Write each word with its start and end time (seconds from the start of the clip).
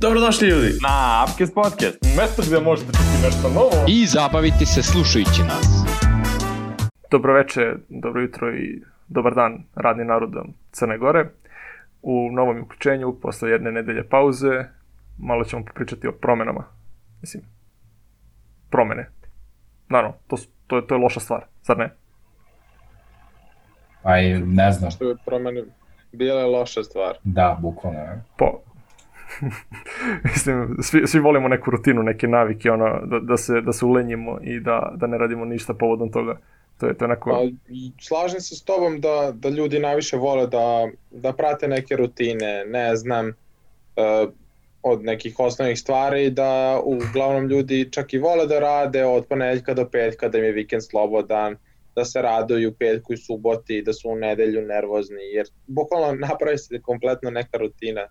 Dobrodošli 0.00 0.48
ljudi! 0.48 0.68
Na 0.82 1.24
Upcast 1.24 1.54
Podcast, 1.54 1.98
mesto 2.16 2.42
gde 2.46 2.60
možete 2.60 2.92
čuti 2.92 3.22
nešto 3.22 3.48
novo 3.48 3.84
i 3.88 4.06
zabaviti 4.06 4.66
se 4.66 4.82
slušajući 4.82 5.42
nas. 5.42 5.66
Dobro 7.10 7.34
veče, 7.34 7.74
dobro 7.88 8.20
jutro 8.20 8.54
i 8.54 8.82
dobar 9.08 9.34
dan 9.34 9.64
radni 9.74 10.04
narodom 10.04 10.54
Crne 10.72 10.98
Gore. 10.98 11.28
U 12.02 12.30
novom 12.32 12.62
uključenju, 12.62 13.16
posle 13.22 13.50
jedne 13.50 13.72
nedelje 13.72 14.08
pauze, 14.08 14.64
malo 15.18 15.44
ćemo 15.44 15.64
pričati 15.74 16.08
o 16.08 16.12
promenama. 16.12 16.64
Mislim, 17.20 17.42
promene. 18.70 19.10
Naravno, 19.88 20.16
to, 20.26 20.36
to, 20.66 20.76
je, 20.76 20.86
to 20.86 20.94
je 20.94 20.98
loša 20.98 21.20
stvar, 21.20 21.44
zar 21.62 21.78
ne? 21.78 21.90
Pa 24.02 24.18
i 24.18 24.38
ne 24.38 24.72
znam. 24.72 24.90
Što 24.90 25.08
je 25.08 25.16
promene 25.26 25.64
bile 26.12 26.44
loša 26.44 26.82
stvar. 26.82 27.16
Da, 27.24 27.58
bukvalno. 27.60 28.00
Po, 28.36 28.60
mislim, 30.24 30.76
svi, 30.82 31.06
svi 31.06 31.20
volimo 31.20 31.48
neku 31.48 31.70
rutinu, 31.70 32.02
neke 32.02 32.28
navike, 32.28 32.70
ono, 32.70 33.06
da, 33.06 33.18
da, 33.20 33.36
se, 33.36 33.60
da 33.60 33.72
se 33.72 33.84
ulenjimo 33.84 34.38
i 34.42 34.60
da, 34.60 34.92
da 34.96 35.06
ne 35.06 35.18
radimo 35.18 35.44
ništa 35.44 35.74
povodom 35.74 36.12
toga. 36.12 36.38
To 36.78 36.86
je 36.86 36.94
to 36.94 37.04
je 37.04 37.08
neko... 37.08 37.30
Pa, 37.30 37.40
slažem 38.00 38.40
se 38.40 38.56
s 38.56 38.62
tobom 38.62 39.00
da, 39.00 39.32
da 39.34 39.48
ljudi 39.48 39.78
najviše 39.78 40.16
vole 40.16 40.46
da, 40.46 40.88
da 41.10 41.32
prate 41.32 41.68
neke 41.68 41.96
rutine, 41.96 42.64
ne 42.64 42.96
znam, 42.96 43.28
uh, 43.28 44.32
od 44.82 45.04
nekih 45.04 45.34
osnovnih 45.38 45.78
stvari, 45.78 46.30
da 46.30 46.80
uglavnom 46.84 47.48
ljudi 47.48 47.88
čak 47.90 48.14
i 48.14 48.18
vole 48.18 48.46
da 48.46 48.58
rade 48.58 49.04
od 49.04 49.26
ponedeljka 49.26 49.74
do 49.74 49.88
petka, 49.88 50.28
da 50.28 50.38
im 50.38 50.44
je 50.44 50.52
vikend 50.52 50.82
slobodan, 50.84 51.56
da 51.96 52.04
se 52.04 52.22
raduju 52.22 52.74
petku 52.78 53.12
i 53.12 53.16
suboti, 53.16 53.82
da 53.82 53.92
su 53.92 54.10
u 54.10 54.16
nedelju 54.16 54.62
nervozni, 54.62 55.22
jer 55.32 55.46
bukvalno 55.66 56.14
napravi 56.28 56.58
se 56.58 56.80
kompletno 56.82 57.30
neka 57.30 57.58
rutina 57.58 58.06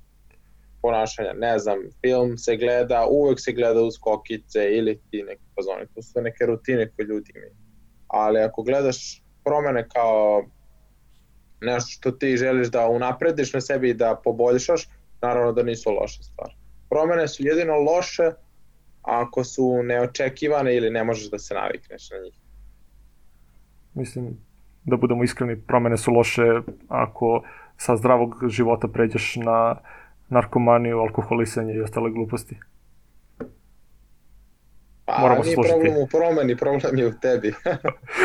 ponašanja. 0.82 1.34
Ne 1.34 1.60
znam, 1.60 1.78
film 2.02 2.38
se 2.38 2.58
gleda, 2.58 3.06
uvek 3.10 3.40
se 3.40 3.52
gleda 3.52 3.82
uz 3.82 3.94
kokice 4.00 4.70
ili 4.72 5.00
ti 5.12 5.24
neke 5.24 5.42
fazone. 5.56 5.86
To 5.96 6.02
su 6.02 6.22
neke 6.22 6.46
rutine 6.46 6.92
koje 6.92 7.06
ljudi 7.06 7.32
imaju. 7.36 7.52
Ali 8.08 8.40
ako 8.40 8.64
gledaš 8.64 9.24
promene 9.44 9.90
kao 9.90 10.44
nešto 11.62 11.90
što 11.90 12.12
ti 12.12 12.38
želiš 12.38 12.68
da 12.68 12.88
unaprediš 12.88 13.54
na 13.54 13.62
sebi 13.62 13.90
i 13.90 13.94
da 13.94 14.22
poboljšaš, 14.24 14.90
naravno 15.22 15.52
da 15.52 15.64
nisu 15.64 15.92
loše 15.92 16.24
stvari. 16.24 16.54
Promene 16.90 17.28
su 17.28 17.44
jedino 17.44 17.76
loše 17.76 18.32
ako 19.02 19.44
su 19.44 19.84
neočekivane 19.84 20.76
ili 20.76 20.90
ne 20.90 21.04
možeš 21.04 21.30
da 21.30 21.40
se 21.40 21.54
navikneš 21.54 22.10
na 22.10 22.18
njih. 22.18 22.34
Mislim, 23.94 24.38
da 24.84 24.98
budemo 24.98 25.24
iskreni, 25.24 25.62
promene 25.62 25.98
su 25.98 26.12
loše 26.12 26.62
ako 26.88 27.44
sa 27.78 27.98
zdravog 27.98 28.36
života 28.48 28.88
pređeš 28.88 29.36
na 29.36 29.76
narkomaniju, 30.30 31.00
alkoholisanje 31.00 31.74
i 31.74 31.82
ostale 31.82 32.12
gluposti. 32.12 32.58
Pa, 35.06 35.18
Moramo 35.22 35.44
nije 35.44 35.54
složiti. 35.54 35.74
problem 35.74 35.98
u 35.98 36.08
promeni, 36.08 36.56
problem 36.58 36.98
je 36.98 37.08
u 37.08 37.12
tebi. 37.22 37.54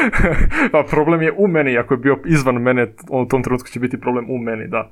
pa 0.72 0.82
problem 0.90 1.22
je 1.22 1.32
u 1.38 1.48
meni, 1.48 1.78
ako 1.78 1.94
je 1.94 1.98
bio 1.98 2.18
izvan 2.26 2.54
mene, 2.54 2.92
u 3.10 3.26
tom 3.26 3.42
trenutku 3.42 3.68
će 3.68 3.80
biti 3.80 4.00
problem 4.00 4.30
u 4.30 4.38
meni, 4.38 4.68
da. 4.68 4.90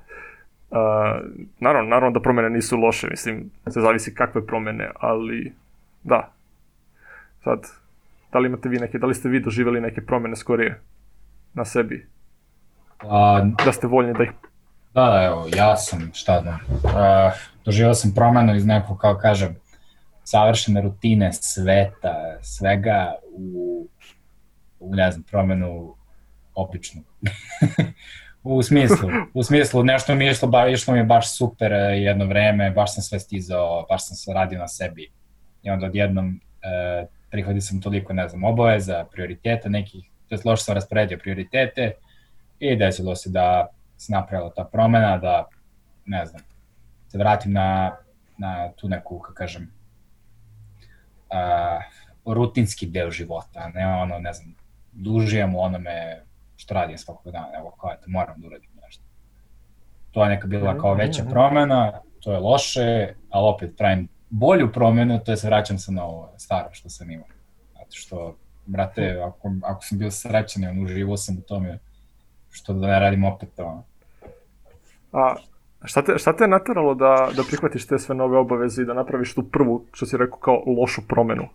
Uh, 0.70 0.78
naravno, 1.60 1.90
naravno 1.90 2.10
da 2.10 2.22
promene 2.22 2.50
nisu 2.50 2.76
loše, 2.76 3.06
mislim, 3.10 3.50
se 3.70 3.80
zavisi 3.80 4.14
kakve 4.14 4.46
promene, 4.46 4.90
ali 4.94 5.52
da. 6.02 6.32
Sad, 7.44 7.66
da 8.32 8.38
li 8.38 8.48
imate 8.48 8.68
vi 8.68 8.78
neke, 8.78 8.98
da 8.98 9.06
li 9.06 9.14
ste 9.14 9.28
vi 9.28 9.40
doživjeli 9.40 9.80
neke 9.80 10.00
promene 10.00 10.36
skorije 10.36 10.80
na 11.54 11.64
sebi? 11.64 12.06
A, 12.98 13.46
da 13.64 13.72
ste 13.72 13.86
voljni 13.86 14.14
da 14.14 14.22
ih 14.22 14.30
Da, 14.94 15.04
da, 15.04 15.22
evo, 15.24 15.46
ja 15.56 15.76
sam, 15.76 16.10
šta 16.14 16.40
da, 16.40 16.58
uh, 16.84 17.40
doživao 17.64 17.94
sam 17.94 18.14
promenu 18.14 18.54
iz 18.54 18.66
nekog, 18.66 18.98
kao 18.98 19.18
kažem, 19.18 19.56
savršene 20.24 20.80
rutine 20.80 21.32
sveta, 21.32 22.38
svega 22.42 23.14
u, 23.32 23.86
u 24.80 24.94
ne 24.94 25.10
znam, 25.10 25.22
promenu 25.22 25.94
opičnu. 26.54 27.02
u 28.42 28.62
smislu, 28.62 29.08
u 29.34 29.42
smislu 29.42 29.84
nešto 29.84 30.14
mi 30.14 30.24
je 30.24 30.30
išlo, 30.30 30.48
ba, 30.48 30.68
išlo 30.68 30.94
mi 30.94 31.00
je 31.00 31.04
baš 31.04 31.36
super 31.36 31.72
jedno 31.72 32.24
vreme, 32.24 32.70
baš 32.70 32.94
sam 32.94 33.02
sve 33.02 33.18
stizao, 33.20 33.86
baš 33.88 34.06
sam 34.06 34.16
se 34.16 34.32
radio 34.32 34.58
na 34.58 34.68
sebi. 34.68 35.10
I 35.62 35.70
onda 35.70 35.86
odjednom 35.86 36.40
e, 36.62 37.06
prihvatio 37.30 37.60
sam 37.60 37.80
toliko, 37.80 38.12
ne 38.12 38.28
znam, 38.28 38.44
obaveza, 38.44 39.04
prioriteta 39.12 39.68
nekih, 39.68 40.04
to 40.28 40.34
je 40.34 40.40
loše 40.44 40.62
sam 40.62 40.74
rasporedio 40.74 41.18
prioritete 41.18 41.92
i 42.58 42.76
desilo 42.76 43.16
se 43.16 43.30
da 43.30 43.68
se 44.00 44.12
napravila 44.12 44.50
ta 44.56 44.64
promena, 44.64 45.18
da, 45.18 45.48
ne 46.06 46.26
znam, 46.26 46.42
se 47.08 47.18
vratim 47.18 47.52
na, 47.52 47.96
na 48.38 48.72
tu 48.72 48.88
neku, 48.88 49.18
kako 49.18 49.34
kažem, 49.34 49.72
uh, 51.28 52.34
rutinski 52.34 52.86
deo 52.86 53.10
života, 53.10 53.68
ne 53.74 53.86
ono, 53.86 54.18
ne 54.18 54.32
znam, 54.32 54.54
dužijem 54.92 55.54
u 55.54 55.60
onome 55.60 56.22
što 56.56 56.74
radim 56.74 56.98
svakog 56.98 57.32
dana, 57.32 57.48
evo 57.58 57.70
kao 57.80 57.92
eto, 57.92 58.04
moram 58.06 58.40
da 58.40 58.46
uradim 58.46 58.70
nešto. 58.82 59.04
To 60.10 60.24
je 60.24 60.28
neka 60.28 60.46
bila 60.46 60.78
kao 60.78 60.94
veća 60.94 61.24
promena, 61.24 62.00
to 62.20 62.32
je 62.32 62.38
loše, 62.38 63.14
ali 63.30 63.48
opet 63.54 63.76
pravim 63.76 64.08
bolju 64.30 64.72
promenu, 64.72 65.20
to 65.24 65.32
je 65.32 65.36
se 65.36 65.46
vraćam 65.46 65.78
sa 65.78 65.92
na 65.92 66.04
ovo 66.04 66.32
staro 66.36 66.68
što 66.72 66.88
sam 66.88 67.10
imao. 67.10 67.28
Zato 67.72 67.90
što, 67.90 68.36
brate, 68.66 69.20
ako, 69.26 69.52
ako 69.62 69.84
sam 69.84 69.98
bio 69.98 70.10
srećan 70.10 70.64
on 70.64 70.82
uživao 70.84 71.16
sam 71.16 71.38
u 71.38 71.40
tome, 71.40 71.78
što 72.50 72.72
da 72.72 72.86
ne 72.86 73.00
radim 73.00 73.24
opet 73.24 73.48
to. 73.56 73.84
A 75.12 75.34
šta 75.84 76.02
te, 76.02 76.18
šta 76.18 76.36
te 76.36 76.44
je 76.44 76.48
nateralo 76.48 76.94
da, 76.94 77.28
da 77.36 77.42
prihvatiš 77.48 77.86
te 77.86 77.98
sve 77.98 78.14
nove 78.14 78.38
obaveze 78.38 78.82
i 78.82 78.84
da 78.84 78.94
napraviš 78.94 79.34
tu 79.34 79.50
prvu, 79.50 79.86
što 79.92 80.06
si 80.06 80.16
rekao, 80.16 80.38
kao 80.38 80.62
lošu 80.80 81.02
promenu? 81.08 81.42
Uh, 81.42 81.48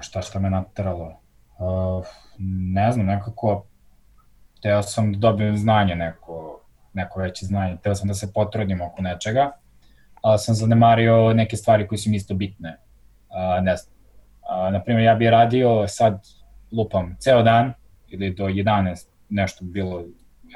šta 0.00 0.22
šta 0.22 0.38
me 0.38 0.50
nateralo? 0.50 1.20
Uh, 1.58 2.06
ne 2.72 2.92
znam, 2.92 3.06
nekako 3.06 3.64
teo 4.62 4.82
sam 4.82 5.12
da 5.12 5.18
dobijem 5.18 5.56
znanje 5.56 5.94
neko, 5.94 6.60
neko 6.92 7.20
veće 7.20 7.46
znanje, 7.46 7.76
teo 7.82 7.94
sam 7.94 8.08
da 8.08 8.14
se 8.14 8.32
potrudim 8.32 8.80
oko 8.80 9.02
nečega, 9.02 9.52
ali 10.22 10.38
sam 10.38 10.54
zanemario 10.54 11.34
neke 11.34 11.56
stvari 11.56 11.88
koje 11.88 11.98
su 11.98 12.10
mi 12.10 12.16
isto 12.16 12.34
bitne. 12.34 12.78
Uh, 13.28 13.64
ne 13.64 13.76
znam, 13.76 13.94
uh, 14.42 14.72
naprimjer, 14.72 15.04
ja 15.04 15.14
bih 15.14 15.28
radio 15.28 15.88
sad, 15.88 16.22
lupam, 16.72 17.16
ceo 17.18 17.42
dan 17.42 17.72
ili 18.08 18.34
do 18.34 18.44
11, 18.44 19.06
nešto 19.28 19.64
bilo 19.64 20.04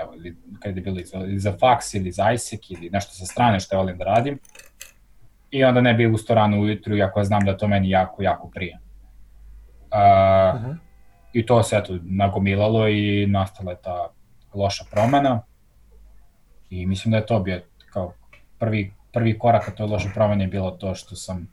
evo, 0.02 0.14
ili 0.14 0.36
kada 0.60 0.74
je 0.74 0.82
bilo 0.82 1.00
za, 1.04 1.18
ili 1.18 1.38
za 1.38 1.52
faks 1.60 1.94
ili 1.94 2.12
za 2.12 2.32
ISEC 2.32 2.70
ili 2.70 2.90
nešto 2.90 3.12
sa 3.12 3.24
strane 3.24 3.60
što 3.60 3.76
volim 3.76 3.98
da 3.98 4.04
radim. 4.04 4.38
I 5.50 5.64
onda 5.64 5.80
ne 5.80 5.94
bi 5.94 6.06
usto 6.06 6.34
rano 6.34 6.60
ujutru, 6.60 6.96
iako 6.96 7.20
ja 7.20 7.24
znam 7.24 7.44
da 7.44 7.56
to 7.56 7.68
meni 7.68 7.90
jako, 7.90 8.22
jako 8.22 8.48
prije. 8.48 8.78
Uh, 8.78 10.60
uh 10.60 10.62
-huh. 10.62 10.76
I 11.32 11.46
to 11.46 11.62
se 11.62 11.76
eto 11.76 11.98
nagomilalo 12.02 12.88
i 12.88 13.26
nastala 13.26 13.70
je 13.70 13.78
ta 13.82 14.08
loša 14.54 14.84
promena. 14.90 15.42
I 16.70 16.86
mislim 16.86 17.12
da 17.12 17.18
je 17.18 17.26
to 17.26 17.40
bio 17.40 17.60
kao 17.92 18.12
prvi, 18.58 18.92
prvi 19.12 19.38
korak 19.38 19.64
ka 19.64 19.70
toj 19.70 19.86
lošoj 19.86 20.10
promeni 20.14 20.44
je 20.44 20.48
bilo 20.48 20.70
to 20.70 20.94
što 20.94 21.16
sam 21.16 21.48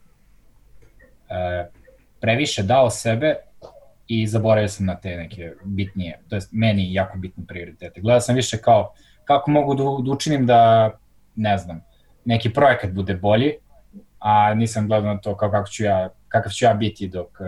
e, 1.28 1.68
previše 2.20 2.62
dao 2.62 2.90
sebe 2.90 3.36
i 4.08 4.26
zaboravio 4.26 4.68
sam 4.68 4.86
na 4.86 4.96
te 4.96 5.16
neke 5.16 5.52
bitnije, 5.64 6.20
to 6.28 6.36
je 6.36 6.40
meni 6.52 6.94
jako 6.94 7.18
bitne 7.18 7.44
prioritete. 7.48 8.00
Gledao 8.00 8.20
sam 8.20 8.34
više 8.34 8.58
kao 8.58 8.92
kako 9.24 9.50
mogu 9.50 9.74
da, 9.74 9.82
da 9.82 10.12
učinim 10.12 10.46
da, 10.46 10.90
ne 11.36 11.58
znam, 11.58 11.80
neki 12.24 12.52
projekat 12.52 12.92
bude 12.92 13.14
bolji, 13.14 13.52
a 14.18 14.54
nisam 14.54 14.88
gledao 14.88 15.14
na 15.14 15.20
to 15.20 15.36
kao 15.36 15.50
kako 15.50 15.68
ću 15.68 15.84
ja, 15.84 16.08
kakav 16.28 16.52
ću 16.52 16.64
ja 16.64 16.74
biti 16.74 17.08
dok 17.08 17.28
uh, 17.40 17.46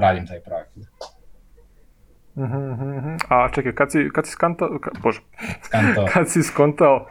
radim 0.00 0.26
taj 0.26 0.40
projekat. 0.40 0.76
Uh 2.34 2.44
-huh. 2.44 3.18
A 3.28 3.48
čekaj, 3.52 3.72
kad 3.72 3.92
si, 3.92 4.08
kad 4.14 4.26
si 4.26 4.32
skantao, 4.32 4.78
ka, 4.82 4.90
bože, 5.02 5.20
skantao. 5.62 6.06
kad 6.14 6.28
si 6.28 6.42
skontao, 6.42 7.06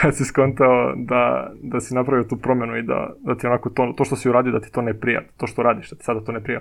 kad 0.00 0.16
si 0.16 0.24
skontao 0.24 0.92
da, 0.96 1.50
da 1.62 1.80
si 1.80 1.94
napravio 1.94 2.24
tu 2.24 2.36
promenu 2.36 2.76
i 2.76 2.82
da, 2.82 3.10
da 3.18 3.36
ti 3.36 3.46
onako 3.46 3.70
to, 3.70 3.94
to 3.96 4.04
što 4.04 4.16
si 4.16 4.28
uradio 4.28 4.52
da 4.52 4.60
ti 4.60 4.72
to 4.72 4.82
ne 4.82 5.00
prija, 5.00 5.22
to 5.36 5.46
što 5.46 5.62
radiš, 5.62 5.90
da 5.90 5.96
ti 5.96 6.04
sada 6.04 6.20
to 6.20 6.32
ne 6.32 6.42
prija? 6.42 6.60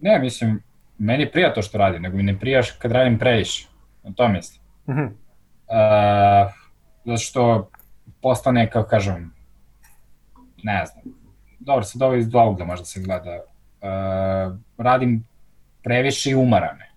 Ne, 0.00 0.18
mislim, 0.18 0.62
meni 0.98 1.30
prija 1.30 1.54
to 1.54 1.62
što 1.62 1.78
radim, 1.78 2.02
nego 2.02 2.16
mi 2.16 2.22
ne 2.22 2.38
prijaš 2.38 2.70
kad 2.70 2.92
radim 2.92 3.18
previše. 3.18 3.68
Na 4.02 4.12
to 4.12 4.28
mislim. 4.28 4.62
Mm 4.88 4.92
-hmm. 4.92 5.06
uh, 5.06 6.52
zato 7.04 7.18
što 7.18 7.70
postane, 8.22 8.70
kao 8.70 8.82
kažem, 8.82 9.34
ne 10.62 10.86
znam, 10.86 11.04
dobro, 11.58 11.84
sad 11.84 12.02
ovo 12.02 12.14
iz 12.14 12.28
dva 12.28 12.48
ugla 12.48 12.66
možda 12.66 12.84
se 12.84 13.00
gleda. 13.00 13.36
Uh, 13.36 14.58
radim 14.78 15.24
previše 15.82 16.30
i 16.30 16.34
umarane. 16.34 16.90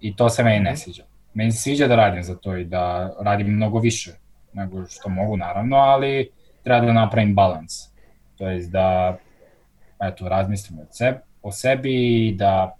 I 0.00 0.16
to 0.16 0.28
se 0.28 0.44
meni 0.44 0.60
ne 0.60 0.70
mhm. 0.70 0.76
sviđa. 0.76 1.04
Meni 1.34 1.52
se 1.52 1.62
sviđa 1.62 1.86
da 1.86 1.96
radim 1.96 2.22
za 2.22 2.36
to 2.36 2.56
i 2.56 2.64
da 2.64 3.14
radim 3.20 3.46
mnogo 3.46 3.78
više 3.78 4.12
nego 4.52 4.86
što 4.86 5.08
mogu, 5.08 5.36
naravno, 5.36 5.76
ali 5.76 6.30
treba 6.62 6.86
da 6.86 6.92
napravim 6.92 7.34
balans. 7.34 7.72
To 8.36 8.48
je 8.48 8.66
da, 8.66 9.16
eto, 10.00 10.28
razmislim 10.28 10.78
od 10.78 10.86
sebe, 10.90 11.20
o 11.42 11.52
sebi 11.52 12.26
i 12.28 12.34
da 12.34 12.76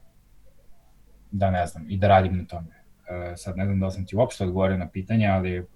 da 1.30 1.50
ne 1.50 1.66
znam, 1.66 1.86
i 1.88 1.96
da 1.96 2.08
radim 2.08 2.36
na 2.36 2.44
tome. 2.44 2.82
E, 3.08 3.36
sad 3.36 3.56
ne 3.56 3.64
znam 3.64 3.80
da 3.80 3.86
li 3.86 3.92
sam 3.92 4.06
ti 4.06 4.16
uopšte 4.16 4.44
odgovorio 4.44 4.76
na 4.76 4.88
pitanje, 4.88 5.26
ali 5.26 5.66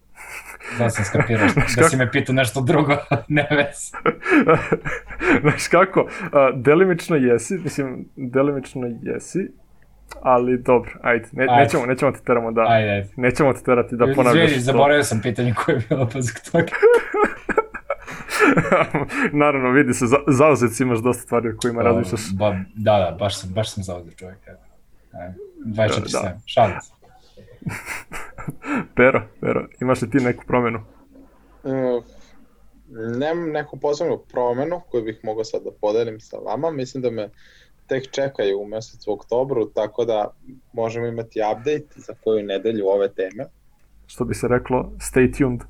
Da 0.78 0.90
sam 0.90 1.04
skapirao 1.04 1.48
da 1.76 1.88
si 1.88 1.96
me 1.96 2.10
pitao 2.10 2.34
nešto 2.34 2.60
drugo, 2.60 2.96
ne 3.28 3.48
vez. 3.50 3.92
Znaš 5.42 5.68
kako, 5.68 6.08
delimično 6.54 7.16
jesi, 7.16 7.54
mislim, 7.54 8.08
delimično 8.16 8.86
jesi, 9.02 9.50
ali 10.22 10.58
dobro, 10.58 10.90
ajde, 11.02 11.28
ne, 11.32 11.46
ajde. 11.48 11.62
nećemo, 11.62 11.86
nećemo 11.86 12.12
te 12.12 12.18
teramo 12.20 12.52
da, 12.52 12.64
ajde, 12.68 12.90
ajde. 12.90 13.08
nećemo 13.16 13.52
te 13.52 13.62
terati 13.62 13.96
da 13.96 14.06
ponavljaš 14.14 14.44
Izvini, 14.44 14.62
zaboravio 14.62 15.04
sam 15.04 15.20
pitanje 15.22 15.54
koje 15.54 15.74
je 15.74 15.82
bilo 15.88 16.08
pa 16.12 16.20
zbog 16.20 16.40
toga. 16.52 16.72
Naravno, 19.32 19.70
vidi 19.70 19.94
se, 19.94 20.06
za, 20.06 20.16
zauzet 20.28 20.72
si 20.72 20.82
imaš 20.82 20.98
dosta 20.98 21.22
stvari 21.22 21.48
o 21.48 21.56
kojima 21.62 21.82
razmišljaš. 21.82 22.20
Ba, 22.38 22.56
da, 22.74 22.98
da, 22.98 23.16
baš 23.18 23.40
sam, 23.40 23.50
baš 23.50 23.70
sam 23.70 23.82
zauzet 23.82 24.16
čovjek. 24.16 24.38
24-7, 25.64 26.12
da. 26.12 26.38
šalim 26.46 26.76
se. 26.80 26.92
Pero, 28.96 29.22
Pero, 29.40 29.66
imaš 29.80 30.02
li 30.02 30.10
ti 30.10 30.18
neku 30.18 30.44
promenu? 30.46 30.80
Uh, 31.64 32.04
nemam 33.18 33.50
neku 33.50 33.76
posebnu 33.76 34.18
promenu 34.32 34.80
koju 34.90 35.04
bih 35.04 35.20
mogao 35.22 35.44
sad 35.44 35.62
da 35.62 35.70
podelim 35.80 36.20
sa 36.20 36.36
vama. 36.36 36.70
Mislim 36.70 37.02
da 37.02 37.10
me 37.10 37.30
tek 37.86 38.10
čekaju 38.10 38.60
u 38.60 38.66
mesecu 38.66 39.12
oktobru, 39.12 39.66
tako 39.66 40.04
da 40.04 40.30
možemo 40.72 41.06
imati 41.06 41.40
update 41.52 41.86
za 41.96 42.14
koju 42.24 42.42
nedelju 42.42 42.86
ove 42.86 43.08
teme. 43.08 43.44
Što 44.06 44.24
bi 44.24 44.34
se 44.34 44.48
reklo, 44.48 44.92
stay 44.96 45.38
tuned. 45.38 45.60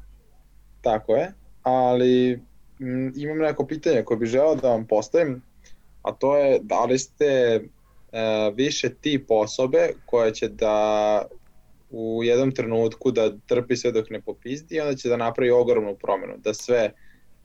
Tako 0.81 1.17
je, 1.17 1.33
ali 1.63 2.41
m, 2.81 3.13
imam 3.17 3.39
neko 3.39 3.67
pitanje 3.67 4.03
koje 4.03 4.17
bih 4.17 4.29
želeo 4.29 4.55
da 4.55 4.69
vam 4.69 4.87
postavim, 4.87 5.43
a 6.03 6.13
to 6.13 6.37
je 6.37 6.59
da 6.63 6.85
li 6.85 6.99
ste 6.99 7.25
e, 7.27 7.61
više 8.55 8.95
tip 8.95 9.31
osobe 9.31 9.89
koje 10.07 10.35
će 10.35 10.49
da 10.49 11.23
u 11.91 12.21
jednom 12.25 12.53
trenutku 12.53 13.11
da 13.11 13.37
trpi 13.47 13.77
sve 13.77 13.93
dok 13.93 14.11
ne 14.11 14.21
popizdi 14.21 14.77
i 14.77 14.81
onda 14.81 14.95
će 14.95 15.09
da 15.09 15.17
napravi 15.17 15.51
ogromnu 15.51 15.97
promenu, 15.97 16.35
da 16.37 16.55
sve 16.55 16.93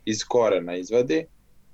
iz 0.06 0.24
korena 0.28 0.76
izvadi 0.76 1.26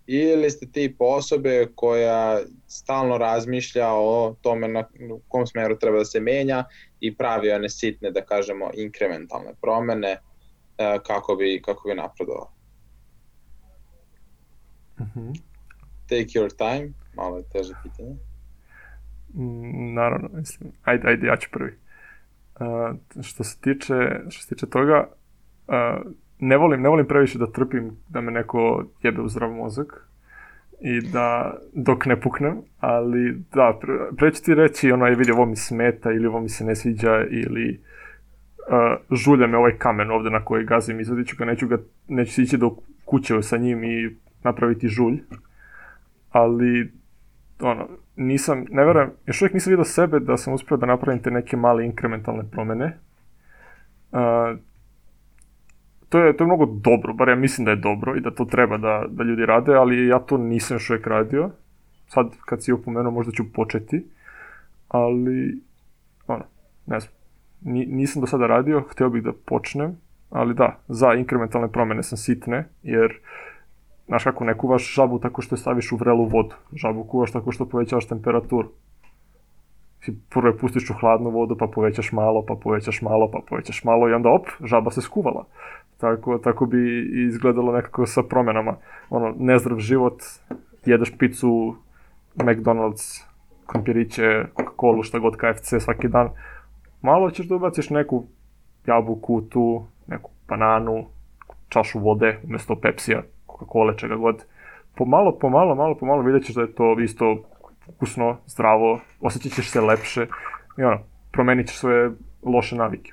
ili 0.08 0.50
ste 0.50 0.66
tip 0.72 0.96
osobe 1.00 1.68
koja 1.76 2.40
stalno 2.68 3.18
razmišlja 3.18 3.88
o 3.92 4.36
tome 4.42 4.68
na 4.68 4.84
kom 5.28 5.48
smeru 5.48 5.80
treba 5.80 5.98
da 5.98 6.06
se 6.06 6.20
menja 6.20 6.64
i 7.00 7.16
pravi 7.16 7.52
one 7.52 7.70
sitne, 7.70 8.12
da 8.12 8.26
kažemo, 8.26 8.70
inkrementalne 8.74 9.54
promene 9.62 10.12
e, 10.12 10.20
kako 11.04 11.36
bi, 11.36 11.62
kako 11.66 11.90
bi 11.90 11.96
napredovao. 11.96 12.57
-hmm. 15.06 15.34
Take 16.10 16.40
your 16.40 16.50
time, 16.58 16.94
malo 17.16 17.38
je 17.38 17.44
teže 17.44 17.74
pitanje. 17.84 18.16
Mm, 19.34 19.94
naravno, 19.94 20.30
mislim, 20.34 20.72
ajde, 20.84 21.08
ajde, 21.08 21.28
ja 21.28 21.38
ću 21.38 21.50
prvi. 21.52 21.72
Uh, 22.60 23.24
što 23.24 23.44
se 23.44 23.62
tiče, 23.62 23.96
što 24.30 24.44
se 24.44 24.56
tiče 24.56 24.66
toga, 24.70 25.08
uh, 25.68 26.12
ne 26.40 26.58
volim, 26.58 26.82
ne 26.82 26.90
volim 26.90 27.06
previše 27.06 27.38
da 27.38 27.52
trpim 27.52 27.92
da 28.10 28.22
me 28.22 28.32
neko 28.32 28.86
jebe 29.04 29.22
u 29.22 29.30
zdrav 29.30 29.52
mozak 29.52 30.08
i 30.82 31.02
da 31.02 31.58
dok 31.74 32.06
ne 32.06 32.22
puknem, 32.22 32.58
ali 32.80 33.44
da, 33.54 33.78
pre, 33.82 33.94
pre 34.18 34.32
ću 34.32 34.44
ti 34.44 34.56
reći 34.56 34.92
ono 34.92 35.06
je 35.06 35.16
vidi 35.16 35.32
ovo 35.32 35.46
mi 35.46 35.56
smeta 35.56 36.12
ili 36.12 36.28
ovo 36.28 36.42
mi 36.42 36.50
se 36.50 36.66
ne 36.66 36.76
sviđa 36.76 37.24
ili 37.30 37.82
uh, 38.68 39.18
žulja 39.18 39.48
me 39.48 39.58
ovaj 39.58 39.78
kamen 39.78 40.12
ovde 40.12 40.30
na 40.30 40.46
koji 40.46 40.66
gazim, 40.66 41.00
izvadit 41.00 41.28
ću 41.28 41.36
ga, 41.40 41.46
neću, 41.46 41.68
ga, 41.68 41.78
neću 42.08 42.42
ići 42.42 42.58
do 42.58 42.76
kuće 43.06 43.42
sa 43.42 43.58
njim 43.58 43.84
i 43.84 44.16
napraviti 44.48 44.88
žulj, 44.88 45.20
ali 46.32 46.92
ono, 47.60 47.88
nisam, 48.16 48.66
ne 48.70 48.86
verujem, 48.86 49.12
još 49.26 49.42
uvijek 49.42 49.54
nisam 49.54 49.72
vidio 49.72 49.86
sebe 49.86 50.20
da 50.20 50.38
sam 50.38 50.54
uspio 50.54 50.78
da 50.78 50.86
napravim 50.86 51.22
te 51.24 51.32
neke 51.32 51.58
male 51.58 51.86
inkrementalne 51.86 52.44
promene. 52.52 52.98
Uh, 54.12 54.58
to 56.10 56.20
je, 56.20 56.38
to 56.38 56.44
je 56.44 56.48
mnogo 56.48 56.66
dobro, 56.66 57.14
bar 57.14 57.30
ja 57.30 57.36
mislim 57.36 57.66
da 57.66 57.72
je 57.72 57.84
dobro 57.84 58.16
i 58.16 58.22
da 58.22 58.32
to 58.32 58.46
treba 58.46 58.78
da, 58.78 59.06
da 59.10 59.24
ljudi 59.24 59.46
rade, 59.46 59.74
ali 59.76 60.08
ja 60.08 60.20
to 60.20 60.38
nisam 60.38 60.76
još 60.76 60.90
uvijek 60.90 61.08
radio. 61.08 61.50
Sad, 62.08 62.32
kad 62.46 62.64
si 62.64 62.74
upomenuo, 62.74 63.12
možda 63.12 63.32
ću 63.32 63.52
početi, 63.54 64.06
ali, 64.88 65.62
ono, 66.28 66.44
ne 66.86 67.00
znam, 67.00 67.18
Ni, 67.62 67.86
nisam 67.86 68.22
do 68.22 68.28
sada 68.28 68.48
radio, 68.48 68.84
hteo 68.92 69.10
bih 69.10 69.24
da 69.24 69.32
počnem, 69.34 69.96
ali 70.30 70.54
da, 70.54 70.78
za 70.88 71.14
inkrementalne 71.14 71.72
promene 71.72 72.04
sam 72.04 72.18
sitne, 72.18 72.68
jer 72.84 73.16
znaš 74.08 74.24
kako 74.24 74.44
ne 74.44 74.58
kuvaš 74.58 74.96
žabu 74.96 75.20
tako 75.20 75.42
što 75.42 75.56
je 75.56 75.60
staviš 75.60 75.92
u 75.92 75.96
vrelu 75.96 76.26
vodu. 76.26 76.56
Žabu 76.74 77.04
kuvaš 77.04 77.32
tako 77.32 77.52
što 77.52 77.66
povećavaš 77.66 78.08
temperaturu. 78.08 78.70
Prvo 80.30 80.48
je 80.48 80.58
pustiš 80.58 80.90
u 80.90 80.94
hladnu 80.94 81.30
vodu, 81.30 81.58
pa 81.58 81.68
povećaš 81.68 82.12
malo, 82.12 82.46
pa 82.48 82.56
povećaš 82.56 83.02
malo, 83.02 83.32
pa 83.32 83.40
povećaš 83.50 83.84
malo 83.84 84.10
i 84.10 84.14
onda 84.14 84.30
op, 84.30 84.48
žaba 84.64 84.92
se 84.92 85.02
skuvala. 85.02 85.46
Tako, 85.98 86.38
tako 86.38 86.66
bi 86.66 87.06
izgledalo 87.28 87.74
nekako 87.74 88.06
sa 88.06 88.24
promenama. 88.24 88.76
Ono, 89.10 89.36
nezdrav 89.40 89.80
život, 89.80 90.24
jedeš 90.86 91.18
picu, 91.18 91.76
McDonald's, 92.36 93.24
krompiriće, 93.66 94.46
Coca-Cola, 94.56 95.04
šta 95.04 95.20
god 95.20 95.36
KFC 95.38 95.74
svaki 95.80 96.08
dan. 96.08 96.30
Malo 97.02 97.32
ćeš 97.32 97.48
da 97.48 97.56
ubaciš 97.56 97.90
neku 97.90 98.26
jabuku 98.86 99.42
tu, 99.42 99.86
neku 100.08 100.32
bananu, 100.48 101.06
čašu 101.70 102.00
vode 102.00 102.40
umesto 102.44 102.76
Pepsija, 102.76 103.24
Coca-Cola, 103.60 103.98
čega 103.98 104.16
god. 104.16 104.46
Pomalo, 104.96 105.38
pomalo, 105.40 105.76
malo, 105.76 105.96
pomalo 105.96 106.22
vidjet 106.22 106.44
ćeš 106.44 106.56
da 106.56 106.62
je 106.62 106.74
to 106.74 107.00
isto 107.00 107.44
ukusno, 107.88 108.38
zdravo, 108.48 109.00
osjećat 109.22 109.52
ćeš 109.52 109.70
se 109.72 109.82
lepše 109.82 110.28
i 110.78 110.84
ono, 110.84 111.00
promenit 111.32 111.68
ćeš 111.68 111.78
svoje 111.78 112.12
loše 112.44 112.76
navike. 112.76 113.12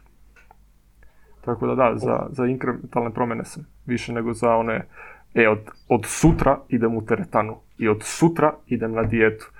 Tako 1.45 1.67
da 1.67 1.75
da, 1.75 1.93
za, 1.97 2.27
za 2.31 2.47
inkrementalne 2.47 3.11
promene 3.11 3.45
sam 3.45 3.67
više 3.87 4.13
nego 4.13 4.33
za 4.33 4.57
one, 4.57 4.87
e, 5.35 5.49
od, 5.49 5.59
od 5.89 6.07
sutra 6.07 6.59
idem 6.69 6.97
u 6.97 7.07
teretanu 7.07 7.57
i 7.79 7.89
od 7.89 8.03
sutra 8.03 8.53
idem 8.67 8.93
na 8.93 9.03
dijetu. 9.03 9.51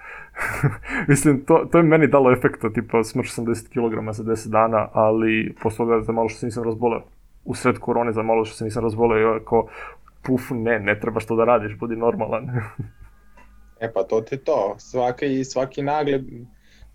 Mislim, 1.09 1.45
to, 1.45 1.69
to 1.73 1.79
je 1.79 1.85
meni 1.85 2.07
dalo 2.07 2.33
efekta, 2.33 2.71
tipa 2.73 3.05
smrš 3.05 3.33
sam 3.33 3.47
10 3.47 3.69
kg 3.69 4.13
za 4.13 4.25
10 4.25 4.49
dana, 4.49 4.89
ali 4.93 5.55
posle 5.63 5.77
toga 5.77 6.03
za 6.03 6.13
malo 6.13 6.29
što 6.29 6.39
se 6.39 6.47
nisam 6.47 6.65
razboleo. 6.65 7.03
U 7.45 7.55
sred 7.55 7.79
korone 7.79 8.13
za 8.13 8.23
malo 8.23 8.45
što 8.45 8.57
se 8.57 8.65
nisam 8.65 8.83
razboleo, 8.83 9.37
i 9.37 9.41
kao, 9.49 9.67
puf, 10.25 10.51
ne, 10.51 10.79
ne 10.81 11.01
trebaš 11.01 11.27
to 11.27 11.37
da 11.37 11.45
radiš, 11.45 11.79
budi 11.79 11.97
normalan. 11.97 12.51
e 13.85 13.93
pa 13.93 14.03
to 14.03 14.21
ti 14.21 14.37
to, 14.37 14.75
svaki, 14.79 15.45
svaki 15.45 15.83
nagle 15.83 16.21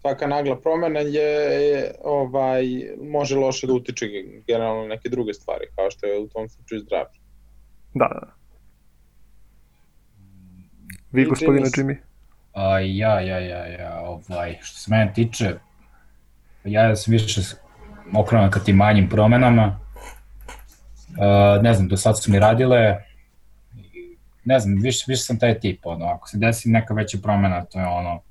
svaka 0.01 0.27
nagla 0.27 0.55
promena 0.61 0.99
je, 0.99 1.31
je 1.69 1.91
ovaj, 2.03 2.63
može 3.01 3.35
loše 3.35 3.67
da 3.67 3.73
utiče 3.73 4.05
generalno 4.47 4.87
neke 4.87 5.09
druge 5.09 5.33
stvari, 5.33 5.67
kao 5.75 5.91
što 5.91 6.07
je 6.07 6.19
u 6.19 6.27
tom 6.27 6.49
slučaju 6.49 6.81
zdravlje. 6.81 7.19
Da, 7.93 8.07
da. 8.07 8.33
Vi, 11.11 11.21
I 11.21 11.25
gospodine 11.25 11.67
Jimmy? 11.67 11.95
A, 12.53 12.79
ja, 12.79 13.19
ja, 13.19 13.39
ja, 13.39 13.65
ja, 13.65 14.01
ovaj, 14.01 14.57
što 14.61 14.79
se 14.79 14.91
mene 14.91 15.11
tiče, 15.15 15.53
ja 16.63 16.95
sam 16.95 17.11
više 17.11 17.41
okrenuo 18.15 18.49
ka 18.49 18.59
tim 18.59 18.75
manjim 18.75 19.09
promenama. 19.09 19.79
Uh, 21.09 21.63
ne 21.63 21.73
znam, 21.73 21.87
do 21.87 21.97
sad 21.97 22.23
su 22.23 22.31
mi 22.31 22.39
radile, 22.39 22.97
ne 24.49 24.59
znam, 24.59 24.75
više, 24.81 25.05
više 25.07 25.23
sam 25.23 25.39
taj 25.39 25.59
tip, 25.59 25.85
ono, 25.85 26.05
ako 26.05 26.29
se 26.29 26.37
desi 26.37 26.69
neka 26.69 26.93
veća 26.93 27.17
promena, 27.23 27.65
to 27.65 27.79
je 27.79 27.85
ono, 27.85 28.21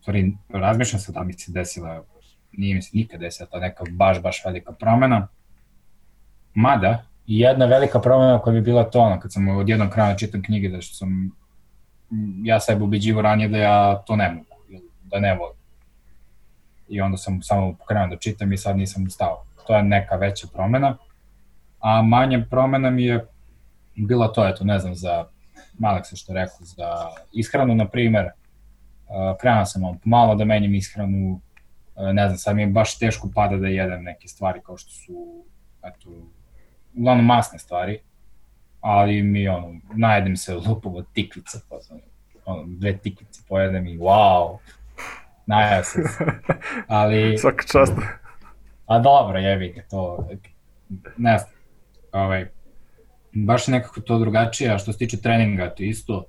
stvari, 0.00 0.32
razmišljam 0.48 1.00
se 1.00 1.12
da 1.12 1.22
mi 1.22 1.32
se 1.32 1.52
desila, 1.52 2.04
nije 2.52 2.74
mi 2.74 2.82
se 2.82 2.90
nikad 2.92 3.20
desila 3.20 3.48
ta 3.50 3.58
neka 3.58 3.84
baš, 3.90 4.22
baš 4.22 4.42
velika 4.44 4.72
promena. 4.72 5.28
Mada, 6.54 7.02
jedna 7.26 7.66
velika 7.66 8.00
promena 8.00 8.38
koja 8.38 8.54
bi 8.54 8.60
bila 8.60 8.84
to, 8.84 9.00
ono, 9.00 9.20
kad 9.20 9.32
sam 9.32 9.48
odjednom 9.48 9.90
krenuo 9.90 10.12
da 10.12 10.18
čitam 10.18 10.42
knjige, 10.42 10.68
da 10.68 10.80
što 10.80 10.94
sam 10.94 11.30
ja 12.42 12.60
sebe 12.60 12.84
ubeđivo 12.84 13.22
ranije 13.22 13.48
da 13.48 13.58
ja 13.58 14.02
to 14.06 14.16
ne 14.16 14.30
mogu, 14.30 14.46
da 15.04 15.20
ne 15.20 15.34
volim. 15.34 15.58
I 16.88 17.00
onda 17.00 17.16
sam 17.16 17.42
samo 17.42 17.76
krenuo 17.88 18.06
da 18.06 18.16
čitam 18.16 18.52
i 18.52 18.56
sad 18.56 18.76
nisam 18.76 19.10
stao. 19.10 19.44
To 19.66 19.76
je 19.76 19.82
neka 19.82 20.16
veća 20.16 20.46
promena. 20.52 20.96
A 21.80 22.02
manja 22.02 22.46
promena 22.50 22.90
mi 22.90 23.04
je 23.04 23.26
bila 23.96 24.32
to, 24.32 24.48
eto, 24.48 24.64
ne 24.64 24.78
znam, 24.78 24.94
za 24.94 25.26
Malek 25.78 26.06
se 26.06 26.16
što 26.16 26.32
rekao, 26.32 26.58
za 26.60 26.94
ishranu, 27.32 27.74
na 27.74 27.88
primer, 27.88 28.30
krenuo 29.40 29.64
sam 29.64 29.82
malo 30.04 30.34
da 30.34 30.44
menjam 30.44 30.74
ishranu, 30.74 31.40
ne 31.96 32.26
znam, 32.28 32.38
sad 32.38 32.56
mi 32.56 32.62
je 32.62 32.66
baš 32.66 32.98
teško 32.98 33.30
pada 33.34 33.56
da 33.56 33.68
jedem 33.68 34.02
neke 34.02 34.28
stvari 34.28 34.60
kao 34.66 34.76
što 34.76 34.90
su, 34.90 35.44
eto, 35.82 36.10
uglavnom 36.94 37.26
masne 37.26 37.58
stvari, 37.58 37.98
ali 38.80 39.22
mi, 39.22 39.48
ono, 39.48 39.80
najedem 39.96 40.36
se 40.36 40.54
lupovo 40.68 41.02
tikvica, 41.02 41.58
pa 41.68 41.80
sam, 41.80 41.98
ono, 42.44 42.64
dve 42.66 42.96
tikvice 42.96 43.42
pojedem 43.48 43.86
i 43.86 43.98
wow, 43.98 44.58
najao 45.46 45.84
sam 45.84 46.02
se. 46.04 46.24
Ali... 46.88 47.38
Svaka 47.38 47.62
čast. 47.62 47.92
A 48.86 48.98
dobro, 48.98 49.38
jebi 49.38 49.68
ga, 49.68 49.82
to, 49.90 50.28
ne 51.16 51.38
znam, 51.38 51.50
ovaj, 52.12 52.48
baš 53.34 53.66
nekako 53.66 54.00
to 54.00 54.18
drugačije, 54.18 54.74
a 54.74 54.78
što 54.78 54.92
se 54.92 54.98
tiče 54.98 55.16
treninga, 55.16 55.74
to 55.74 55.82
isto, 55.82 56.24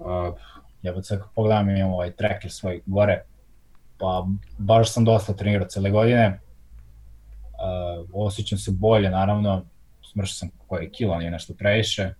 uh, 0.00 0.38
jebote, 0.82 1.14
ako 1.14 1.28
pogledam 1.34 1.70
imam 1.70 1.92
ovaj 1.92 2.12
tracker 2.12 2.50
svoj 2.50 2.80
gore, 2.86 3.22
pa 3.98 4.26
baš 4.58 4.92
sam 4.92 5.04
dosta 5.04 5.32
trenirao 5.32 5.68
cele 5.68 5.90
godine, 5.90 6.40
Uh, 7.56 8.08
osjećam 8.12 8.58
se 8.58 8.70
bolje, 8.70 9.10
naravno, 9.10 9.64
smršao 10.12 10.34
sam 10.34 10.48
koje 10.66 10.90
kilo, 10.90 11.18
nije 11.18 11.30
nešto 11.30 11.54
previše, 11.54 12.14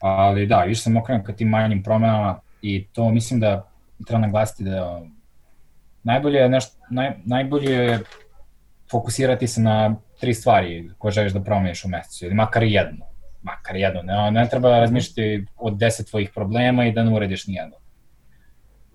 ali 0.00 0.46
da, 0.46 0.62
više 0.62 0.80
sam 0.80 0.96
okrenut 0.96 1.26
ka 1.26 1.32
tim 1.32 1.48
manjim 1.48 1.82
promenama 1.82 2.40
i 2.62 2.86
to 2.92 3.10
mislim 3.10 3.40
da 3.40 3.68
treba 4.06 4.20
naglasiti 4.20 4.64
da 4.64 5.02
najbolje 6.02 6.38
je 6.38 6.48
nešto, 6.48 6.76
naj, 6.90 7.12
najbolje 7.24 7.72
je 7.72 8.00
fokusirati 8.90 9.46
se 9.46 9.60
na 9.60 9.96
tri 10.20 10.34
stvari 10.34 10.90
koje 10.98 11.12
želiš 11.12 11.32
da 11.32 11.42
promeniš 11.42 11.84
u 11.84 11.88
mesecu, 11.88 12.24
ili 12.24 12.34
makar 12.34 12.62
jednu. 12.62 13.04
Makar 13.44 13.76
jednu. 13.76 14.02
Ne, 14.02 14.30
ne 14.30 14.48
treba 14.48 14.78
razmišljati 14.78 15.46
od 15.56 15.78
deset 15.78 16.06
tvojih 16.06 16.30
problema 16.34 16.84
i 16.84 16.92
da 16.92 17.04
ne 17.04 17.14
urediš 17.14 17.46
nijedno. 17.46 17.76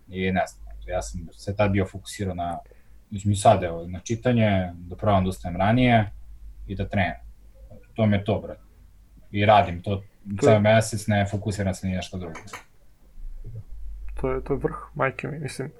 I 0.07 0.31
ne 0.31 0.43
znam, 0.47 0.65
ja 0.87 1.01
sam 1.01 1.27
se 1.31 1.55
tad 1.55 1.71
bio 1.71 1.85
fokusirao 1.85 2.35
na, 2.35 2.57
mi 3.09 3.35
sad, 3.35 3.63
evo, 3.63 3.87
na 3.87 3.99
čitanje, 3.99 4.71
da 4.73 4.95
provam 4.95 5.23
da 5.23 5.29
ustajem 5.29 5.57
ranije 5.57 6.11
i 6.67 6.75
da 6.75 6.87
trenem. 6.87 7.15
To 7.93 8.05
mi 8.05 8.15
je 8.15 8.23
to, 8.23 8.39
brate. 8.39 8.61
I 9.31 9.45
radim 9.45 9.81
to 9.81 10.03
ceo 10.41 10.59
mesec, 10.59 11.07
ne 11.07 11.25
fokusiram 11.31 11.73
se 11.73 11.87
ni 11.87 11.93
nešto 11.93 12.17
drugo. 12.17 12.39
To 14.21 14.31
je, 14.31 14.43
to 14.43 14.53
je 14.53 14.59
vrh, 14.59 14.77
majke 14.95 15.27
mi, 15.27 15.39
mislim. 15.39 15.71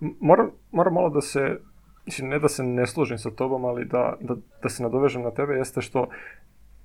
Moram, 0.00 0.50
moram 0.72 0.94
malo 0.94 1.10
da 1.10 1.20
se 1.20 1.58
mislim, 2.06 2.28
ne 2.28 2.38
da 2.38 2.48
se 2.48 2.62
ne 2.62 2.86
služim 2.86 3.18
sa 3.18 3.30
tobom, 3.30 3.64
ali 3.64 3.84
da, 3.84 4.14
da, 4.20 4.34
da 4.62 4.68
se 4.68 4.82
nadovežem 4.82 5.22
na 5.22 5.30
tebe, 5.30 5.54
jeste 5.54 5.80
što 5.80 6.08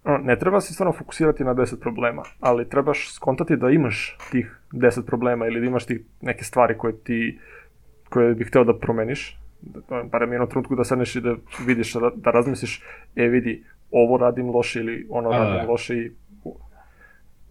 ne 0.06 0.40
treba 0.40 0.62
se 0.62 0.74
stvarno 0.74 0.94
fokusirati 0.94 1.44
na 1.44 1.56
10 1.56 1.80
problema, 1.80 2.24
ali 2.40 2.70
trebaš 2.70 3.14
skontati 3.14 3.58
da 3.58 3.70
imaš 3.70 4.18
tih 4.32 4.60
10 4.72 5.06
problema 5.06 5.48
ili 5.48 5.60
da 5.60 5.66
imaš 5.66 5.86
tih 5.86 6.02
neke 6.22 6.44
stvari 6.44 6.78
koje 6.78 6.98
ti 6.98 7.40
koje 8.10 8.36
bih 8.36 8.48
hteo 8.48 8.64
da 8.64 8.78
promeniš, 8.78 9.40
da, 9.62 10.04
barem 10.04 10.32
jednom 10.32 10.50
trenutku 10.50 10.76
da 10.76 10.84
sedneš 10.84 11.16
i 11.16 11.22
da 11.22 11.36
vidiš, 11.66 11.94
da, 11.94 12.12
da 12.16 12.32
razmisliš, 12.32 12.84
e 13.16 13.28
vidi, 13.28 13.64
ovo 13.92 14.18
radim 14.18 14.50
loše 14.50 14.80
ili 14.80 15.08
ono 15.10 15.30
A, 15.30 15.38
radim 15.38 15.66
da. 15.66 15.72
loše 15.72 15.96
i 15.96 16.12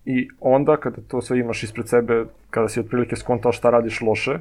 i 0.05 0.29
onda 0.41 0.77
kada 0.77 0.97
to 1.09 1.21
sve 1.23 1.39
imaš 1.39 1.63
ispred 1.63 1.89
sebe, 1.89 2.25
kada 2.51 2.69
si 2.69 2.81
otprilike 2.81 3.17
skontao 3.17 3.53
šta 3.53 3.71
radiš 3.71 4.01
loše, 4.01 4.39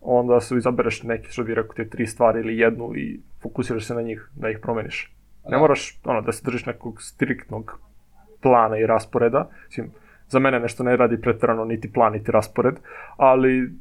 onda 0.00 0.40
se 0.40 0.56
izabereš 0.56 1.02
neke, 1.02 1.28
što 1.30 1.44
bi 1.44 1.54
rekao, 1.54 1.74
te 1.74 1.88
tri 1.88 2.06
stvari 2.06 2.40
ili 2.40 2.58
jednu 2.58 2.92
i 2.96 3.20
fokusiraš 3.42 3.86
se 3.86 3.94
na 3.94 4.02
njih, 4.02 4.28
da 4.34 4.50
ih 4.50 4.58
promeniš. 4.62 5.12
Ne 5.48 5.56
da. 5.56 5.58
moraš 5.58 6.00
ono, 6.04 6.20
da 6.20 6.32
se 6.32 6.42
držiš 6.44 6.66
nekog 6.66 7.02
striktnog 7.02 7.80
plana 8.42 8.78
i 8.78 8.86
rasporeda. 8.86 9.48
Mislim, 9.66 9.90
za 10.28 10.38
mene 10.38 10.60
nešto 10.60 10.82
ne 10.82 10.96
radi 10.96 11.20
pretrano 11.20 11.64
niti 11.64 11.92
plan, 11.92 12.12
niti 12.12 12.32
raspored, 12.32 12.74
ali 13.16 13.72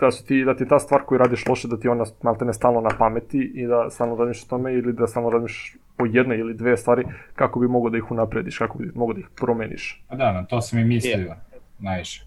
da, 0.00 0.10
su 0.10 0.26
ti, 0.26 0.44
da 0.44 0.56
ti 0.56 0.68
ta 0.68 0.78
stvar 0.78 1.02
koju 1.02 1.18
radiš 1.18 1.46
loše, 1.46 1.68
da 1.68 1.80
ti 1.80 1.88
ona 1.88 2.04
malte 2.22 2.44
ne 2.44 2.52
stalno 2.52 2.80
na 2.80 2.90
pameti 2.98 3.52
i 3.54 3.66
da 3.66 3.90
stalno 3.90 4.16
razmišljaš 4.16 4.44
o 4.44 4.48
tome 4.48 4.74
ili 4.74 4.92
da 4.92 5.06
stalno 5.06 5.30
razmišljaš 5.30 5.76
o 5.98 6.06
jednoj 6.06 6.38
ili 6.38 6.54
dve 6.54 6.76
stvari 6.76 7.04
kako 7.34 7.60
bi 7.60 7.68
mogo 7.68 7.90
da 7.90 7.98
ih 7.98 8.10
unaprediš, 8.10 8.58
kako 8.58 8.78
bi 8.78 8.90
mogo 8.94 9.12
da 9.12 9.20
ih 9.20 9.28
promeniš. 9.36 10.04
A 10.08 10.16
da, 10.16 10.32
na 10.32 10.44
to 10.44 10.60
sam 10.60 10.78
i 10.78 10.84
mislio, 10.84 11.16
yeah. 11.16 11.34
najviše. 11.78 12.24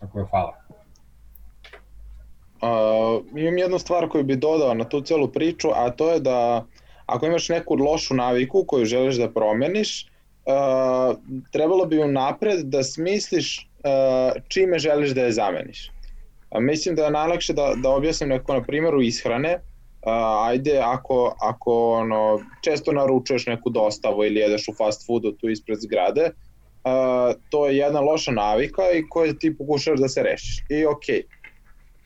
Tako 0.00 0.18
je, 0.18 0.26
hvala. 0.30 0.54
Uh, 2.62 3.38
imam 3.38 3.58
jednu 3.58 3.78
stvar 3.78 4.08
koju 4.08 4.24
bi 4.24 4.36
dodao 4.36 4.74
na 4.74 4.84
tu 4.84 5.00
celu 5.00 5.28
priču, 5.28 5.68
a 5.74 5.90
to 5.90 6.12
je 6.12 6.20
da 6.20 6.64
ako 7.08 7.26
imaš 7.26 7.48
neku 7.48 7.74
lošu 7.74 8.14
naviku 8.14 8.64
koju 8.66 8.84
želiš 8.84 9.16
da 9.16 9.30
promeniš, 9.30 10.06
uh, 10.46 11.16
trebalo 11.52 11.86
bi 11.86 11.96
napred 11.96 12.60
da 12.64 12.82
smisliš 12.84 13.58
uh, 13.58 14.42
čime 14.48 14.78
želiš 14.78 15.10
da 15.10 15.22
je 15.22 15.32
zameniš. 15.32 15.90
Uh, 16.50 16.60
mislim 16.60 16.94
da 16.94 17.04
je 17.04 17.10
najlakše 17.10 17.52
da, 17.52 17.72
da 17.76 17.90
objasnim 17.90 18.28
neko 18.28 18.54
na 18.54 18.62
primjeru 18.62 19.02
ishrane, 19.02 19.54
uh, 19.54 20.48
ajde 20.48 20.80
ako, 20.84 21.36
ako 21.40 21.92
ono, 21.92 22.40
često 22.64 22.92
naručuješ 22.92 23.46
neku 23.46 23.70
dostavu 23.70 24.24
ili 24.24 24.40
jedeš 24.40 24.68
u 24.68 24.74
fast 24.74 25.06
foodu 25.06 25.32
tu 25.32 25.48
ispred 25.48 25.78
zgrade, 25.80 26.30
uh, 26.30 27.40
to 27.50 27.66
je 27.66 27.76
jedna 27.76 28.00
loša 28.00 28.30
navika 28.30 28.82
i 28.90 29.08
koju 29.08 29.34
ti 29.34 29.56
pokušaš 29.56 30.00
da 30.00 30.08
se 30.08 30.22
rešiš. 30.22 30.64
I 30.70 30.86
okej, 30.86 31.22
okay 31.22 31.38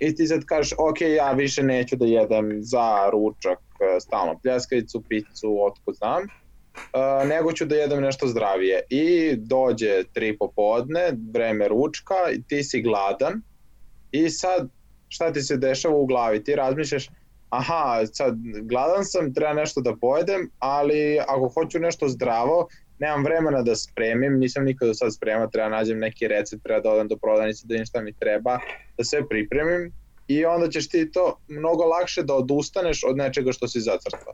i 0.03 0.15
ti 0.15 0.27
sad 0.27 0.45
kažeš, 0.45 0.73
ok, 0.79 1.01
ja 1.01 1.33
više 1.33 1.63
neću 1.63 1.97
da 1.97 2.07
jedem 2.07 2.59
za 2.61 3.11
ručak 3.13 3.59
stalno 4.01 4.39
pljeskavicu, 4.43 5.03
picu, 5.09 5.59
otkud 5.67 5.95
znam, 5.95 6.23
uh, 6.23 7.29
nego 7.29 7.53
ću 7.53 7.65
da 7.65 7.75
jedem 7.75 8.01
nešto 8.01 8.27
zdravije. 8.27 8.81
I 8.91 9.37
dođe 9.37 10.03
tri 10.13 10.39
popodne, 10.39 11.13
vreme 11.33 11.69
ručka, 11.69 12.15
i 12.33 12.43
ti 12.43 12.63
si 12.63 12.83
gladan 12.83 13.43
i 14.13 14.31
sad 14.31 14.69
šta 15.09 15.33
ti 15.33 15.43
se 15.43 15.57
dešava 15.57 15.95
u 15.97 16.07
glavi? 16.07 16.45
Ti 16.45 16.55
razmišljaš, 16.55 17.09
aha, 17.51 18.07
sad 18.13 18.35
gladan 18.63 19.05
sam, 19.05 19.35
treba 19.35 19.53
nešto 19.53 19.81
da 19.81 19.97
pojedem, 19.97 20.51
ali 20.59 21.19
ako 21.29 21.49
hoću 21.49 21.79
nešto 21.79 22.09
zdravo, 22.09 22.69
nemam 22.99 23.25
vremena 23.25 23.63
da 23.63 23.77
spremim, 23.77 24.39
nisam 24.39 24.65
nikad 24.65 24.89
do 24.89 24.95
sad 24.95 25.15
spremao, 25.15 25.47
treba 25.47 25.69
nađem 25.69 25.99
neki 25.99 26.29
recept, 26.29 26.63
treba 26.63 26.81
da 26.81 26.91
odem 26.91 27.09
do 27.09 27.17
prodavnice, 27.17 27.67
da 27.67 27.77
im 27.77 27.85
šta 27.85 28.01
mi 28.01 28.13
treba, 28.13 28.59
da 28.99 29.05
sve 29.05 29.29
pripremim 29.29 29.93
i 30.35 30.45
onda 30.45 30.69
ćeš 30.69 30.89
ti 30.89 31.11
to 31.13 31.37
mnogo 31.49 31.85
lakše 31.85 32.23
da 32.23 32.35
odustaneš 32.35 33.05
od 33.05 33.17
nečega 33.17 33.53
što 33.53 33.69
si 33.69 33.81
zacrtao. 33.81 34.33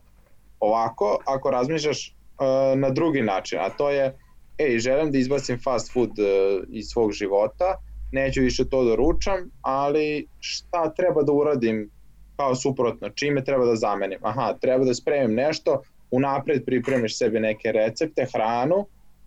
Ovako, 0.60 1.18
ako 1.26 1.50
razmišljaš 1.50 2.14
uh, 2.14 2.78
na 2.78 2.90
drugi 2.90 3.22
način, 3.22 3.58
a 3.58 3.68
to 3.68 3.90
je, 3.90 4.16
ej, 4.58 4.78
želim 4.78 5.12
da 5.12 5.18
izbacim 5.18 5.60
fast 5.64 5.92
food 5.92 6.10
uh, 6.10 6.64
iz 6.68 6.86
svog 6.86 7.12
života, 7.12 7.78
neću 8.12 8.40
više 8.40 8.68
to 8.68 8.84
da 8.84 8.94
ručam, 8.94 9.50
ali 9.62 10.26
šta 10.40 10.94
treba 10.94 11.22
da 11.22 11.32
uradim 11.32 11.90
kao 12.36 12.54
suprotno, 12.54 13.10
čime 13.10 13.44
treba 13.44 13.64
da 13.64 13.76
zamenim? 13.76 14.18
Aha, 14.22 14.54
treba 14.60 14.84
da 14.84 14.94
spremim 14.94 15.34
nešto, 15.34 15.82
unapred 16.10 16.64
pripremiš 16.64 17.18
sebi 17.18 17.40
neke 17.40 17.72
recepte, 17.72 18.26
hranu, 18.32 18.86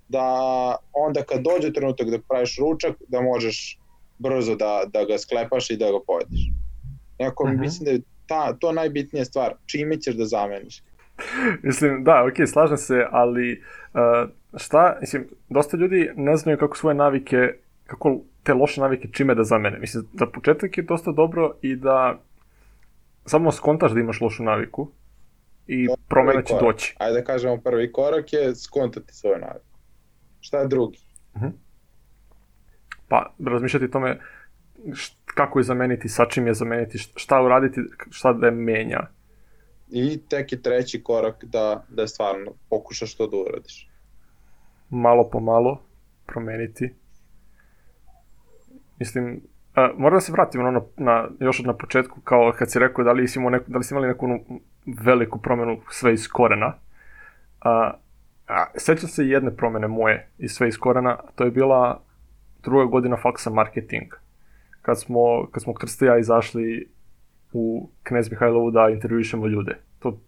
da 0.09 0.75
onda 0.93 1.23
kad 1.23 1.41
dođe 1.41 1.73
trenutak 1.73 2.09
da 2.09 2.19
praviš 2.29 2.57
ručak, 2.59 2.95
da 3.07 3.21
možeš 3.21 3.79
brzo 4.17 4.55
da, 4.55 4.83
da 4.93 5.05
ga 5.05 5.17
sklepaš 5.17 5.69
i 5.69 5.77
da 5.77 5.91
ga 5.91 5.99
pojedeš. 6.07 6.41
Nekako 7.23 7.43
uh 7.43 7.49
mhm. 7.49 7.57
-huh. 7.57 7.61
mislim 7.61 7.85
da 7.85 7.91
je 7.91 8.01
ta, 8.27 8.53
to 8.59 8.71
najbitnija 8.71 9.25
stvar, 9.25 9.53
čime 9.65 9.97
ćeš 10.01 10.15
da 10.15 10.25
zameniš. 10.25 10.83
mislim, 11.67 12.03
da, 12.03 12.25
ok, 12.25 12.47
slažem 12.47 12.77
se, 12.77 13.05
ali 13.11 13.61
uh, 13.93 14.29
šta, 14.57 14.97
mislim, 15.01 15.27
dosta 15.49 15.77
ljudi 15.77 16.09
ne 16.15 16.37
znaju 16.37 16.57
kako 16.57 16.77
svoje 16.77 16.95
navike, 16.95 17.53
kako 17.85 18.21
te 18.43 18.53
loše 18.53 18.81
navike 18.81 19.07
čime 19.11 19.35
da 19.35 19.43
zamene. 19.43 19.79
Mislim, 19.79 20.03
za 20.13 20.25
početak 20.25 20.77
je 20.77 20.83
dosta 20.83 21.11
dobro 21.11 21.55
i 21.61 21.75
da 21.75 22.19
samo 23.25 23.51
skontaš 23.51 23.91
da 23.91 23.99
imaš 23.99 24.21
lošu 24.21 24.43
naviku 24.43 24.91
i 25.67 25.87
promena 26.07 26.41
će 26.41 26.53
doći. 26.59 26.95
Ajde 26.99 27.19
da 27.19 27.25
kažemo 27.25 27.57
prvi 27.57 27.91
korak 27.91 28.33
je 28.33 28.55
skontati 28.55 29.13
svoju 29.13 29.39
naviku. 29.39 29.77
Šta 30.39 30.59
je 30.59 30.67
drugi? 30.67 30.99
Uh 31.33 31.41
mhm. 31.41 31.51
-huh. 31.51 31.51
Pa, 33.07 33.33
razmišljati 33.45 33.91
tome 33.91 34.19
kako 35.35 35.59
je 35.59 35.63
zameniti, 35.63 36.09
sa 36.09 36.25
čim 36.25 36.47
je 36.47 36.53
zameniti, 36.53 36.97
šta 36.97 37.41
uraditi, 37.41 37.81
šta 38.09 38.33
da 38.33 38.45
je 38.45 38.51
menja. 38.51 39.07
I 39.89 40.21
tek 40.29 40.51
je 40.51 40.61
treći 40.61 41.03
korak 41.03 41.45
da, 41.45 41.83
da 41.89 42.07
stvarno 42.07 42.51
pokušaš 42.69 43.15
to 43.15 43.27
da 43.27 43.37
uradiš. 43.37 43.89
Malo 44.89 45.29
po 45.29 45.39
malo 45.39 45.81
promeniti. 46.25 46.93
Mislim, 48.99 49.41
a, 49.75 49.91
moram 49.97 50.17
da 50.17 50.21
se 50.21 50.31
vratim 50.31 50.61
ono 50.61 50.71
na, 50.71 50.81
na, 50.97 51.27
još 51.39 51.59
od 51.59 51.65
na 51.65 51.73
početku, 51.77 52.21
kao 52.21 52.53
kad 52.57 52.71
si 52.71 52.79
rekao 52.79 53.03
da 53.03 53.11
li, 53.11 53.27
si, 53.27 53.39
neku, 53.39 53.65
da 53.67 53.77
li 53.77 53.83
si 53.83 53.93
imali 53.93 54.07
neku 54.07 54.27
veliku 54.85 55.41
promenu 55.41 55.81
sve 55.89 56.13
iz 56.13 56.27
korena. 56.27 56.73
A, 57.61 57.93
a, 58.47 58.65
sećam 58.75 59.09
se 59.09 59.27
jedne 59.27 59.55
promene 59.55 59.87
moje 59.87 60.29
iz 60.37 60.51
sve 60.51 60.67
iz 60.67 60.77
korena, 60.77 61.17
to 61.35 61.43
je 61.43 61.51
bila 61.51 62.01
druga 62.63 62.85
godina 62.85 63.17
faksa 63.17 63.49
marketing. 63.49 64.20
Kad 64.81 64.99
smo, 64.99 65.47
kad 65.51 65.63
smo 65.63 65.73
Krsta 65.73 66.05
ja 66.05 66.17
izašli 66.17 66.87
u 67.53 67.89
Knez 68.03 68.31
Mihajlovu 68.31 68.71
da 68.71 68.89
intervjuišemo 68.89 69.47
ljude. 69.47 69.77
To, 69.99 70.19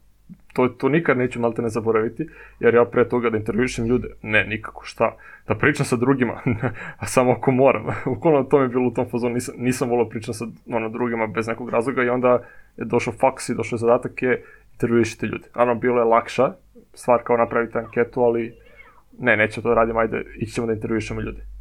to, 0.54 0.68
to 0.68 0.90
nikad 0.90 1.18
neću 1.18 1.40
malte 1.40 1.62
ne 1.62 1.70
zaboraviti, 1.70 2.30
jer 2.60 2.76
ja 2.76 2.86
pre 2.86 3.10
toga 3.10 3.30
da 3.30 3.38
intervjuišem 3.38 3.86
ljude, 3.86 4.08
ne, 4.22 4.46
nikako, 4.46 4.86
šta, 4.86 5.16
da 5.48 5.56
pričam 5.56 5.86
sa 5.86 5.96
drugima, 5.96 6.42
a 7.02 7.06
samo 7.06 7.32
ako 7.32 7.52
moram. 7.52 7.86
Ukolno 8.18 8.44
to 8.44 8.58
mi 8.60 8.66
je 8.66 8.70
bilo 8.70 8.88
u 8.88 8.94
tom 8.94 9.10
fazonu, 9.10 9.34
nisam, 9.34 9.56
nisam 9.58 9.90
volao 9.90 10.10
pričam 10.10 10.34
sa 10.34 10.46
ono, 10.68 10.90
drugima 10.90 11.28
bez 11.28 11.48
nekog 11.48 11.70
razloga 11.70 12.04
i 12.04 12.10
onda 12.10 12.44
je 12.78 12.86
došao 12.86 13.14
faks 13.14 13.50
i 13.50 13.56
došao 13.56 13.78
zadatak 13.78 14.22
je 14.22 14.44
intervjuišite 14.74 15.26
ljude. 15.28 15.48
Ano, 15.54 15.76
bilo 15.76 16.00
je 16.00 16.06
lakša 16.06 16.54
stvar 16.94 17.24
kao 17.24 17.38
napraviti 17.38 17.78
anketu, 17.78 18.22
ali 18.22 18.56
ne, 19.20 19.38
neće 19.38 19.62
to 19.62 19.70
da 19.70 19.76
radim, 19.76 19.98
ajde, 19.98 20.26
ićemo 20.40 20.68
da 20.68 20.74
intervjuišemo 20.74 21.22
ljude 21.22 21.53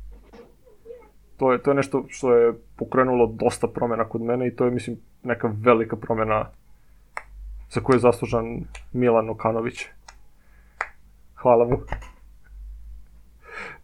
to 1.42 1.52
je, 1.52 1.62
to 1.62 1.70
je 1.70 1.74
nešto 1.74 2.04
što 2.08 2.34
je 2.34 2.54
pokrenulo 2.76 3.26
dosta 3.26 3.66
promjena 3.66 4.08
kod 4.08 4.22
mene 4.22 4.48
i 4.48 4.56
to 4.56 4.64
je, 4.64 4.70
mislim, 4.70 4.96
neka 5.22 5.52
velika 5.64 5.96
promjena 5.96 6.50
za 7.70 7.80
koju 7.80 7.96
je 7.96 8.00
zaslužan 8.00 8.44
Milan 8.92 9.30
Okanović. 9.30 9.86
Hvala 11.34 11.64
mu. 11.64 11.78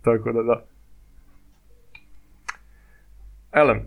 Tako 0.05 0.33
da, 0.33 0.43
da. 0.43 0.65
Elem, 3.53 3.81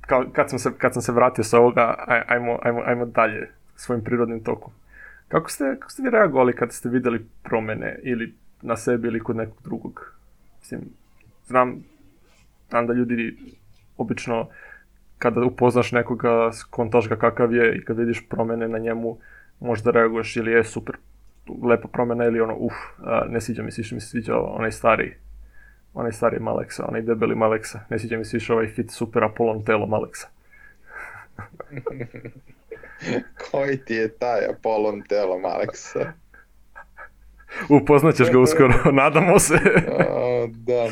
kao, 0.00 0.24
kad, 0.32 0.50
sam 0.50 0.58
se, 0.58 0.70
kad 0.78 0.92
sam 0.92 1.02
se 1.02 1.12
vratio 1.12 1.44
sa 1.44 1.58
ovoga, 1.58 2.04
aj, 2.06 2.22
ajmo, 2.28 2.58
ajmo, 2.62 2.82
ajmo 2.86 3.06
dalje 3.06 3.50
svojim 3.76 4.04
prirodnim 4.04 4.44
tokom. 4.44 4.72
Kako 5.28 5.50
ste, 5.50 5.76
kako 5.80 5.90
ste 5.90 6.02
vi 6.02 6.10
reagovali 6.10 6.56
kad 6.56 6.72
ste 6.72 6.88
videli 6.88 7.26
promene 7.42 7.98
ili 8.02 8.34
na 8.62 8.76
sebi 8.76 9.08
ili 9.08 9.20
kod 9.20 9.36
nekog 9.36 9.62
drugog? 9.62 10.12
Mislim, 10.60 10.80
znam, 11.46 11.84
znam 12.68 12.86
da 12.86 12.92
ljudi 12.92 13.36
obično 13.96 14.48
kada 15.18 15.44
upoznaš 15.44 15.92
nekoga, 15.92 16.50
kontaš 16.70 17.08
ga 17.08 17.16
kakav 17.16 17.54
je 17.54 17.76
i 17.76 17.84
kad 17.84 17.98
vidiš 17.98 18.28
promene 18.28 18.68
na 18.68 18.78
njemu, 18.78 19.18
možda 19.60 19.90
reaguješ 19.90 20.36
ili 20.36 20.52
je 20.52 20.64
super, 20.64 20.96
lepa 21.62 21.88
promena 21.88 22.24
ili 22.24 22.40
ono, 22.40 22.56
uf, 22.56 22.74
ne 23.28 23.40
sviđa 23.40 23.62
mi 23.62 23.70
se, 23.70 23.80
više 23.80 23.94
mi 23.94 24.00
se 24.00 24.08
sviđa 24.08 24.38
onaj 24.38 24.72
stari, 24.72 25.16
onaj 25.94 26.12
stari 26.12 26.40
Maleksa, 26.40 26.86
onaj 26.88 27.02
debeli 27.02 27.34
Maleksa, 27.34 27.80
ne 27.90 27.98
sviđa 27.98 28.16
mi 28.18 28.24
se 28.24 28.36
više 28.36 28.52
ovaj 28.52 28.66
fit 28.66 28.90
super 28.90 29.24
Apollon 29.24 29.64
telo 29.64 29.86
Maleksa. 29.86 30.28
Koji 33.50 33.76
ti 33.76 33.94
je 33.94 34.08
taj 34.08 34.46
Apollon 34.46 35.02
telo 35.02 35.38
Maleksa? 35.38 36.12
Upoznaćeš 37.68 38.30
ga 38.30 38.38
uskoro, 38.38 38.74
nadamo 39.02 39.38
se. 39.38 39.54
A, 39.54 40.46
da, 40.50 40.88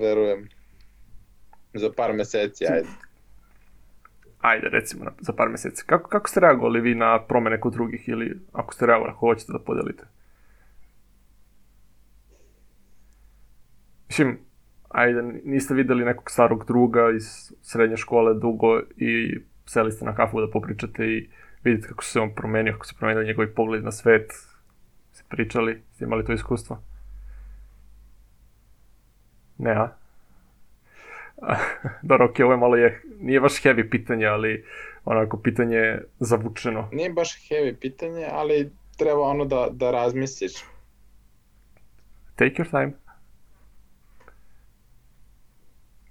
verujem. 0.00 0.48
Za 1.74 1.90
par 1.96 2.12
meseci, 2.12 2.66
ajde. 2.66 2.88
Ajde, 4.40 4.68
recimo, 4.68 5.04
za 5.20 5.32
par 5.32 5.48
meseci. 5.48 5.84
Kako, 5.86 6.08
kako 6.08 6.28
ste 6.28 6.40
reagovali 6.40 6.80
vi 6.80 6.94
na 6.94 7.22
promene 7.22 7.60
kod 7.60 7.72
drugih 7.72 8.08
ili 8.08 8.40
ako 8.52 8.74
ste 8.74 8.86
reagovali, 8.86 9.12
ako 9.12 9.26
hoćete 9.26 9.52
da 9.52 9.58
podelite? 9.58 10.04
Mislim, 14.08 14.38
ajde, 14.88 15.22
niste 15.44 15.74
videli 15.74 16.04
nekog 16.04 16.30
starog 16.30 16.64
druga 16.66 17.10
iz 17.10 17.52
srednje 17.62 17.96
škole 17.96 18.34
dugo 18.34 18.80
i 18.96 19.40
seli 19.66 19.92
ste 19.92 20.04
na 20.04 20.14
kafu 20.14 20.40
da 20.40 20.50
popričate 20.50 21.06
i 21.06 21.28
vidite 21.64 21.88
kako 21.88 22.04
se 22.04 22.20
on 22.20 22.34
promenio, 22.34 22.72
kako 22.72 22.86
se 22.86 22.94
promenio 22.98 23.22
njegovi 23.22 23.54
pogled 23.54 23.84
na 23.84 23.92
svet, 23.92 24.32
ste 25.12 25.24
pričali, 25.28 25.82
ste 25.92 26.04
imali 26.04 26.24
to 26.24 26.32
iskustvo? 26.32 26.82
Ne, 29.58 29.70
a? 29.70 30.01
Dobro, 32.02 32.26
okej, 32.26 32.34
okay, 32.34 32.44
ovo 32.44 32.52
je 32.52 32.58
malo 32.58 32.76
je, 32.76 33.02
nije 33.20 33.40
baš 33.40 33.62
heavy 33.62 33.90
pitanje, 33.90 34.26
ali 34.26 34.64
onako 35.04 35.38
pitanje 35.38 35.98
zavučeno. 36.20 36.88
Nije 36.92 37.10
baš 37.10 37.48
heavy 37.48 37.74
pitanje, 37.80 38.26
ali 38.30 38.70
treba 38.96 39.20
ono 39.20 39.44
da, 39.44 39.68
da 39.70 39.90
razmisliš. 39.90 40.52
Take 42.36 42.62
your 42.62 42.70
time. 42.70 42.92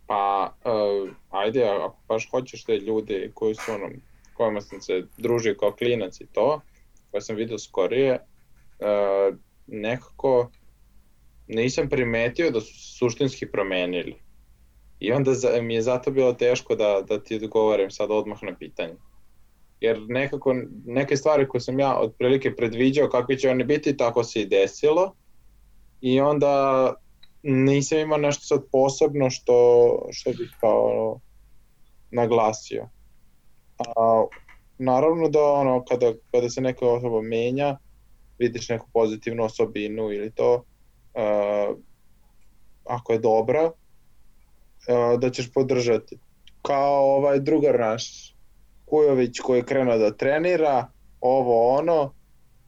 Pa, 0.07 0.53
uh, 0.65 1.09
ajde, 1.29 1.63
ako 1.63 1.97
baš 2.07 2.29
hoćeš 2.31 2.63
te 2.63 2.77
ljude 2.77 3.31
koji 3.33 3.55
su 3.55 3.71
ono, 3.71 3.89
kojima 4.33 4.61
sam 4.61 4.81
se 4.81 5.03
družio 5.17 5.55
kao 5.59 5.71
klinac 5.71 6.21
i 6.21 6.25
to, 6.25 6.61
koje 7.11 7.21
sam 7.21 7.35
vidio 7.35 7.59
skorije, 7.59 8.13
uh, 8.13 9.38
nekako 9.67 10.51
nisam 11.47 11.89
primetio 11.89 12.51
da 12.51 12.61
su 12.61 12.97
suštinski 12.97 13.45
promenili. 13.45 14.15
I 15.01 15.12
onda 15.12 15.34
za, 15.34 15.62
mi 15.62 15.74
je 15.74 15.81
zato 15.81 16.12
bilo 16.12 16.34
teško 16.34 16.75
da, 16.75 17.01
da 17.08 17.24
ti 17.24 17.36
odgovorim 17.36 17.91
sad 17.91 18.12
odmah 18.12 18.43
na 18.43 18.55
pitanje. 18.58 18.93
Jer 19.79 20.01
nekako, 20.08 20.55
neke 20.86 21.17
stvari 21.17 21.48
koje 21.48 21.62
sam 21.62 21.79
ja 21.79 22.00
otprilike 22.00 22.55
predviđao 22.55 23.10
kakvi 23.10 23.38
će 23.38 23.50
oni 23.50 23.63
biti, 23.63 23.98
tako 23.98 24.24
se 24.24 24.41
i 24.41 24.46
desilo. 24.46 25.13
I 26.01 26.20
onda 26.20 26.93
nisam 27.43 28.00
imao 28.00 28.17
nešto 28.17 28.43
sad 28.43 28.63
posebno 28.72 29.29
što, 29.29 29.55
što 30.12 30.29
bih 30.29 30.55
kao 30.60 31.20
naglasio. 32.12 32.89
A, 33.77 34.25
naravno 34.77 35.29
da 35.29 35.43
ono, 35.43 35.86
kada, 35.86 36.13
kada 36.31 36.50
se 36.50 36.62
neka 36.62 36.88
osoba 36.88 37.22
menja, 37.22 37.77
vidiš 38.39 38.70
neku 38.70 38.88
pozitivnu 38.93 39.43
osobinu 39.43 40.12
ili 40.12 40.31
to, 40.31 40.53
uh, 40.53 41.77
ako 42.86 43.13
je 43.13 43.20
dobra, 43.20 43.72
uh, 44.88 45.19
da 45.19 45.29
ćeš 45.29 45.53
podržati. 45.53 46.17
Kao 46.61 47.15
ovaj 47.15 47.39
drugar 47.39 47.79
naš, 47.79 48.35
Kujović 48.85 49.39
koji 49.39 49.59
je 49.59 49.65
krenuo 49.65 49.98
da 49.98 50.11
trenira, 50.11 50.87
ovo 51.22 51.77
ono, 51.77 52.13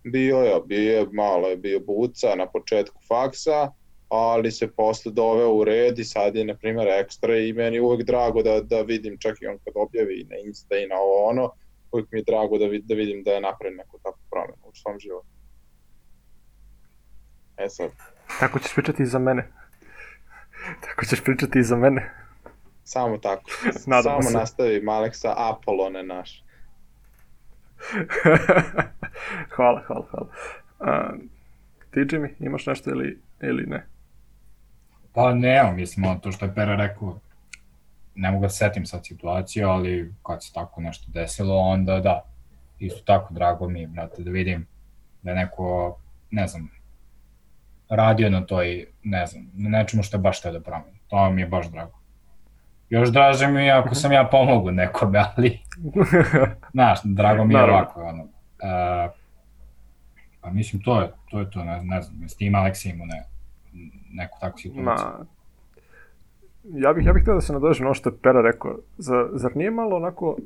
bio 0.03 0.37
je, 0.37 0.61
bio 0.65 0.99
je, 0.99 1.07
malo 1.11 1.47
je 1.47 1.57
bio 1.57 1.79
buca 1.79 2.35
na 2.35 2.47
početku 2.47 3.01
faksa, 3.07 3.71
ali 4.09 4.51
se 4.51 4.67
posle 4.67 5.11
doveo 5.11 5.53
u 5.53 5.63
red 5.63 5.99
i 5.99 6.03
sad 6.03 6.35
je, 6.35 6.45
na 6.45 6.55
primjer, 6.55 6.87
ekstra 6.87 7.37
i 7.37 7.53
meni 7.53 7.79
uvek 7.79 8.03
drago 8.03 8.43
da, 8.43 8.61
da 8.61 8.81
vidim, 8.81 9.17
čak 9.19 9.41
i 9.41 9.47
on 9.47 9.57
kad 9.65 9.73
objavi 9.75 10.27
na 10.29 10.37
Insta 10.45 10.77
i 10.77 10.87
na 10.87 10.95
ovo 10.95 11.29
ono, 11.29 11.51
uvek 11.91 12.11
mi 12.11 12.19
je 12.19 12.23
drago 12.23 12.57
da, 12.57 12.65
da 12.65 12.95
vidim 12.95 13.23
da 13.23 13.31
je 13.31 13.41
napravljen 13.41 13.77
neku 13.77 13.99
takvu 14.03 14.21
promenu 14.31 14.63
u 14.63 14.75
svom 14.75 14.99
životu. 14.99 15.27
E 17.57 17.69
sad. 17.69 17.91
Tako 18.39 18.59
ćeš 18.59 18.73
pričati 18.75 19.05
za 19.05 19.19
mene. 19.19 19.62
Tako 20.85 21.05
ćeš 21.05 21.23
pričati 21.23 21.59
i 21.59 21.63
za 21.63 21.75
mene. 21.75 22.11
Samo 22.83 23.17
tako. 23.17 23.43
Nadamo 23.87 24.21
Samo 24.21 24.31
se. 24.31 24.37
nastavi 24.37 24.81
Malek 24.81 25.15
sa 25.15 25.33
Apolone 25.37 26.03
naš. 26.03 26.43
hvala, 29.55 29.83
hvala, 29.87 30.05
hvala. 30.11 30.27
Uh, 30.79 31.19
ti, 31.91 31.99
Jimmy, 31.99 32.29
imaš 32.39 32.65
nešto 32.65 32.89
ili, 32.89 33.19
ili 33.41 33.65
ne? 33.65 33.85
Pa 35.13 35.33
ne, 35.33 35.73
mislim, 35.73 36.19
to 36.19 36.31
što 36.31 36.45
je 36.45 36.55
Pera 36.55 36.75
rekao, 36.75 37.19
ne 38.15 38.31
mogu 38.31 38.41
da 38.41 38.49
setim 38.49 38.85
sad 38.85 39.05
situaciju, 39.05 39.69
ali 39.69 40.13
kad 40.23 40.43
se 40.43 40.53
tako 40.53 40.81
nešto 40.81 41.05
desilo, 41.13 41.57
onda 41.57 41.99
da, 41.99 42.25
isto 42.79 43.01
tako 43.05 43.33
drago 43.33 43.69
mi, 43.69 43.87
brate, 43.87 44.23
da 44.23 44.31
vidim 44.31 44.67
da 45.21 45.31
je 45.31 45.35
neko, 45.35 45.97
ne 46.31 46.47
znam, 46.47 46.71
radio 47.95 48.29
na 48.29 48.45
toj, 48.45 48.85
ne 49.03 49.25
znam, 49.25 49.51
na 49.53 49.69
nečemu 49.69 50.03
što 50.03 50.17
je 50.17 50.21
baš 50.21 50.41
teo 50.41 50.51
da 50.51 50.59
promeni. 50.59 50.99
To 51.07 51.31
mi 51.31 51.41
je 51.41 51.47
baš 51.47 51.71
drago. 51.71 51.99
Još 52.89 53.09
draže 53.09 53.47
mi 53.47 53.71
ako 53.71 53.87
mhm. 53.87 53.95
sam 53.95 54.11
ja 54.11 54.27
pomogu 54.31 54.71
nekome, 54.71 55.23
ali, 55.35 55.59
znaš, 56.73 56.99
drago 57.03 57.45
mi 57.45 57.53
je 57.53 57.59
Naravno. 57.59 57.77
ovako, 57.77 58.01
ono. 58.01 58.23
Uh, 58.23 59.11
pa 60.41 60.49
mislim, 60.49 60.81
to 60.81 61.01
je 61.01 61.11
to, 61.29 61.39
je 61.39 61.49
to 61.49 61.63
ne, 61.63 61.81
ne 61.83 62.01
znam, 62.01 62.29
s 62.29 62.35
tim 62.35 62.55
Aleksijem, 62.55 62.97
ne, 62.97 63.23
neku 64.13 64.37
takvu 64.41 64.57
situaciju. 64.57 65.07
Ma, 65.07 65.25
ja 66.63 66.93
bih, 66.93 67.05
ja 67.05 67.13
bih 67.13 67.21
htio 67.21 67.33
da 67.33 67.41
se 67.41 67.53
nadožem 67.53 67.85
ono 67.85 67.93
što 67.93 68.09
je 68.09 68.17
Pera 68.23 68.41
rekao. 68.41 68.77
Zar, 68.97 69.25
zar 69.33 69.55
nije 69.55 69.71
malo 69.71 69.95
onako 69.95 70.37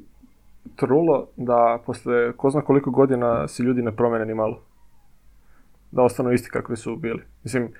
trulo 0.75 1.27
da 1.35 1.79
posle 1.85 2.33
ko 2.37 2.49
zna 2.49 2.61
koliko 2.61 2.91
godina 2.91 3.47
si 3.47 3.63
ljudi 3.63 3.81
ne 3.81 3.91
promene 3.91 4.25
ni 4.25 4.33
malo? 4.33 4.61
Da 5.91 6.01
ostanu 6.01 6.31
isti 6.31 6.49
kakvi 6.49 6.77
su 6.77 6.95
bili. 6.95 7.23
Mislim, 7.43 7.73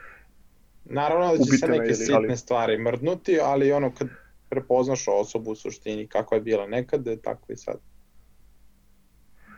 Naravno 0.90 1.32
da 1.32 1.44
će 1.44 1.58
se 1.58 1.68
neke 1.68 1.86
ili, 1.86 1.96
sitne 1.96 2.16
ali... 2.16 2.38
stvari 2.38 2.78
mrdnuti, 2.78 3.40
ali 3.44 3.72
ono 3.72 3.92
kad 3.92 4.08
prepoznaš 4.50 5.06
osobu 5.08 5.52
u 5.52 5.56
suštini 5.56 6.08
kako 6.08 6.36
je 6.36 6.42
bila 6.42 6.68
nekad, 6.68 7.22
tako 7.24 7.52
i 7.54 7.56
sad. 7.56 7.76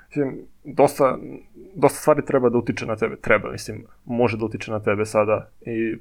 Mislim, 0.08 0.46
dosta, 0.64 1.18
dosta 1.76 2.00
stvari 2.00 2.26
treba 2.26 2.50
da 2.50 2.58
utiče 2.58 2.86
na 2.86 2.96
tebe, 2.96 3.16
treba, 3.22 3.52
mislim, 3.52 3.86
može 4.06 4.38
da 4.38 4.46
utiče 4.46 4.72
na 4.72 4.84
tebe 4.84 5.06
sada 5.06 5.50
i 5.62 5.98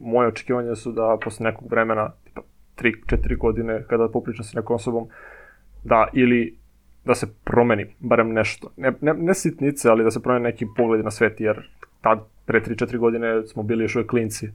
moje 0.00 0.28
očekivanja 0.28 0.74
su 0.74 0.92
da 0.92 1.18
posle 1.24 1.44
nekog 1.44 1.70
vremena, 1.70 2.12
tipa 2.24 2.42
3-4 2.76 3.38
godine, 3.38 3.84
kada 3.88 4.08
popričam 4.08 4.44
sa 4.44 4.60
nekom 4.60 4.76
osobom, 4.76 5.08
da 5.84 6.08
ili 6.12 6.58
da 7.04 7.14
se 7.14 7.26
promeni 7.44 7.94
barem 7.98 8.32
nešto. 8.32 8.72
Ne, 8.76 8.92
ne, 9.00 9.14
ne 9.14 9.34
sitnice, 9.34 9.88
ali 9.88 10.04
da 10.04 10.10
se 10.10 10.22
promeni 10.22 10.44
neki 10.44 10.66
pogled 10.76 11.04
na 11.04 11.10
svet, 11.10 11.40
jer 11.40 11.68
tad, 12.02 12.18
pre 12.46 12.60
3-4 12.60 12.98
godine 12.98 13.46
smo 13.46 13.62
bili 13.62 13.84
još 13.84 13.96
uvek 13.96 14.10
klinci. 14.10 14.48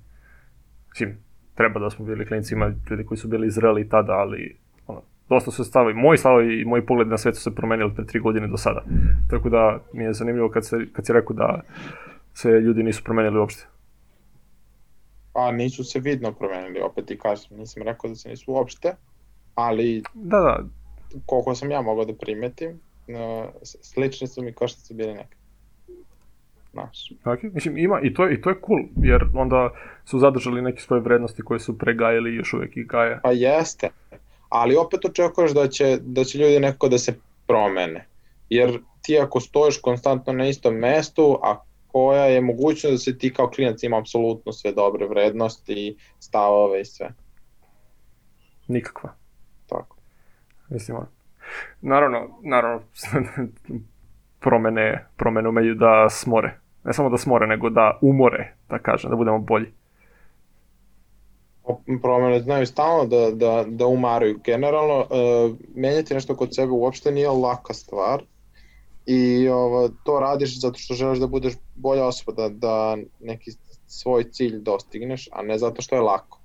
Mislim, 0.89 1.17
treba 1.55 1.79
da 1.79 1.89
smo 1.89 2.05
bili 2.05 2.25
klinci, 2.25 2.53
ima 2.53 2.73
ljudi 2.89 3.05
koji 3.05 3.17
su 3.17 3.27
bili 3.27 3.51
zreli 3.51 3.89
tada, 3.89 4.13
ali 4.13 4.57
ono, 4.87 5.01
dosta 5.29 5.51
su 5.51 5.63
stavovi, 5.63 5.93
moji 5.93 6.17
stavovi 6.17 6.61
i 6.61 6.65
moji 6.65 6.85
pogled 6.85 7.07
na 7.07 7.17
svet 7.17 7.35
su 7.35 7.41
se 7.41 7.55
promenili 7.55 7.93
pre 7.95 8.05
3 8.05 8.21
godine 8.21 8.47
do 8.47 8.57
sada. 8.57 8.83
Tako 9.29 9.49
da 9.49 9.79
mi 9.93 10.03
je 10.03 10.13
zanimljivo 10.13 10.49
kad, 10.49 10.65
se, 10.65 10.77
kad 10.93 11.05
si 11.05 11.13
rekao 11.13 11.35
da 11.35 11.61
se 12.33 12.49
ljudi 12.49 12.83
nisu 12.83 13.03
promenili 13.03 13.39
uopšte. 13.39 13.67
Pa 15.33 15.51
nisu 15.51 15.83
se 15.83 15.99
vidno 15.99 16.31
promenili, 16.31 16.79
opet 16.79 17.11
i 17.11 17.17
kažem, 17.17 17.57
nisam 17.57 17.83
rekao 17.83 18.09
da 18.09 18.15
se 18.15 18.29
nisu 18.29 18.51
uopšte, 18.51 18.95
ali 19.55 20.03
da, 20.13 20.39
da. 20.39 20.63
koliko 21.25 21.55
sam 21.55 21.71
ja 21.71 21.81
mogao 21.81 22.05
da 22.05 22.13
primetim, 22.13 22.79
slični 23.63 24.27
su 24.27 24.41
mi 24.41 24.53
kao 24.53 24.67
što 24.67 24.81
su 24.81 24.93
bili 24.93 25.13
nekad. 25.13 25.37
Znaš. 26.71 27.11
Okay. 27.23 27.53
Mislim, 27.53 27.77
ima, 27.77 27.99
i 28.03 28.13
to, 28.13 28.25
je, 28.25 28.33
i 28.33 28.41
to 28.41 28.49
je 28.49 28.55
cool, 28.67 28.79
jer 29.03 29.23
onda 29.33 29.69
su 30.05 30.19
zadržali 30.19 30.61
neke 30.61 30.81
svoje 30.81 31.01
vrednosti 31.01 31.41
koje 31.41 31.59
su 31.59 31.77
pregajali 31.77 32.31
i 32.31 32.35
još 32.35 32.53
uvek 32.53 32.77
i 32.77 32.83
gaje. 32.83 33.19
Pa 33.23 33.31
jeste, 33.31 33.89
ali 34.49 34.75
opet 34.75 35.05
očekuješ 35.05 35.51
da 35.51 35.67
će, 35.67 35.97
da 36.01 36.23
će 36.23 36.37
ljudi 36.37 36.59
nekako 36.59 36.89
da 36.89 36.97
se 36.97 37.19
promene. 37.47 38.07
Jer 38.49 38.79
ti 39.01 39.19
ako 39.19 39.39
stojiš 39.39 39.81
konstantno 39.81 40.33
na 40.33 40.47
istom 40.47 40.75
mestu, 40.75 41.39
a 41.43 41.63
koja 41.87 42.25
je 42.25 42.41
mogućnost 42.41 42.93
da 42.93 42.97
se 42.97 43.17
ti 43.17 43.33
kao 43.33 43.49
klinac 43.49 43.83
ima 43.83 43.99
apsolutno 43.99 44.51
sve 44.51 44.71
dobre 44.71 45.07
vrednosti, 45.07 45.97
stavove 46.19 46.81
i 46.81 46.85
sve. 46.85 47.13
Nikakva. 48.67 49.13
Tako. 49.67 49.97
Mislim, 50.69 50.97
naravno, 51.81 52.39
naravno, 52.43 52.81
promene, 54.39 55.05
promene 55.17 55.49
umeju 55.49 55.75
da 55.75 56.09
smore. 56.09 56.59
Ne 56.83 56.93
samo 56.93 57.09
da 57.09 57.17
smore, 57.17 57.47
nego 57.47 57.69
da 57.69 57.97
umore, 58.01 58.53
da 58.69 58.79
kažem, 58.79 59.09
da 59.09 59.15
budemo 59.15 59.39
bolji. 59.39 59.71
Promene 62.01 62.39
znaju 62.39 62.65
stalno 62.65 63.05
da, 63.05 63.31
da, 63.31 63.65
da 63.67 63.87
umaraju. 63.87 64.39
Generalno, 64.45 64.99
uh, 64.99 65.55
menjati 65.75 66.13
nešto 66.13 66.35
kod 66.35 66.55
sebe 66.55 66.71
uopšte 66.71 67.11
nije 67.11 67.29
laka 67.29 67.73
stvar 67.73 68.23
i 69.05 69.49
ovo, 69.49 69.89
to 70.03 70.19
radiš 70.19 70.61
zato 70.61 70.79
što 70.79 70.93
želiš 70.93 71.19
da 71.19 71.27
budeš 71.27 71.53
bolja 71.75 72.05
osoba, 72.05 72.31
da, 72.31 72.49
da 72.49 72.97
neki 73.19 73.51
svoj 73.87 74.31
cilj 74.31 74.59
dostigneš, 74.59 75.29
a 75.31 75.41
ne 75.41 75.57
zato 75.57 75.81
što 75.81 75.95
je 75.95 76.01
lako. 76.01 76.36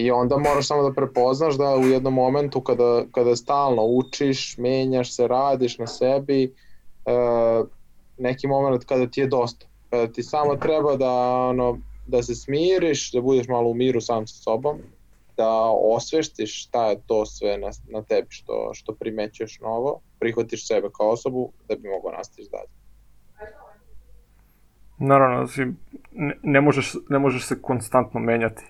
I 0.00 0.10
onda 0.10 0.36
moraš 0.38 0.66
samo 0.66 0.82
da 0.82 0.92
prepoznaš 0.92 1.54
da 1.54 1.76
u 1.76 1.86
jednom 1.86 2.14
momentu 2.14 2.60
kada, 2.60 3.04
kada 3.12 3.36
stalno 3.36 3.82
učiš, 3.82 4.58
menjaš 4.58 5.14
se, 5.14 5.28
radiš 5.28 5.78
na 5.78 5.86
sebi, 5.86 6.44
e, 6.44 6.50
neki 8.18 8.46
moment 8.46 8.84
kada 8.84 9.06
ti 9.06 9.20
je 9.20 9.26
dosta. 9.26 9.66
Kada 9.90 10.12
ti 10.12 10.22
samo 10.22 10.56
treba 10.56 10.96
da, 10.96 11.12
ono, 11.50 11.78
da 12.06 12.22
se 12.22 12.34
smiriš, 12.34 13.12
da 13.12 13.20
budeš 13.20 13.48
malo 13.48 13.68
u 13.68 13.74
miru 13.74 14.00
sam 14.00 14.26
sa 14.26 14.42
sobom, 14.42 14.78
da 15.36 15.50
osveštiš 15.96 16.64
šta 16.64 16.86
je 16.86 17.00
to 17.06 17.26
sve 17.26 17.58
na, 17.58 17.70
na 17.88 18.02
tebi 18.02 18.28
što, 18.30 18.70
što 18.74 18.94
primećuješ 18.94 19.60
novo, 19.60 20.00
prihvatiš 20.18 20.66
sebe 20.66 20.88
kao 20.96 21.10
osobu 21.10 21.52
da 21.68 21.76
bi 21.76 21.88
mogao 21.88 22.12
nastaviš 22.12 22.50
dalje. 22.50 22.70
Naravno, 24.98 25.48
ne, 26.12 26.36
ne, 26.42 26.60
možeš, 26.60 26.94
ne 27.08 27.18
možeš 27.18 27.46
se 27.46 27.62
konstantno 27.62 28.20
menjati 28.20 28.64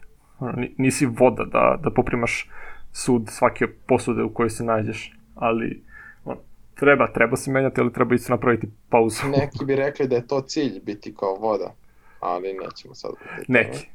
nisi 0.78 1.06
voda 1.06 1.44
da, 1.44 1.78
da 1.82 1.90
poprimaš 1.90 2.48
sud 2.92 3.28
svake 3.28 3.66
posude 3.86 4.22
u 4.22 4.34
kojoj 4.34 4.50
se 4.50 4.64
nađeš, 4.64 5.16
ali 5.34 5.82
on, 6.24 6.36
treba, 6.74 7.12
treba 7.12 7.36
se 7.36 7.50
menjati, 7.50 7.80
ali 7.80 7.92
treba 7.92 8.14
isto 8.14 8.32
napraviti 8.32 8.68
pauzu. 8.88 9.28
Neki 9.40 9.64
bi 9.64 9.76
rekli 9.76 10.08
da 10.08 10.16
je 10.16 10.26
to 10.26 10.40
cilj 10.40 10.80
biti 10.82 11.14
kao 11.14 11.34
voda, 11.34 11.74
ali 12.20 12.52
nećemo 12.64 12.94
sad. 12.94 13.10
Neki. 13.48 13.88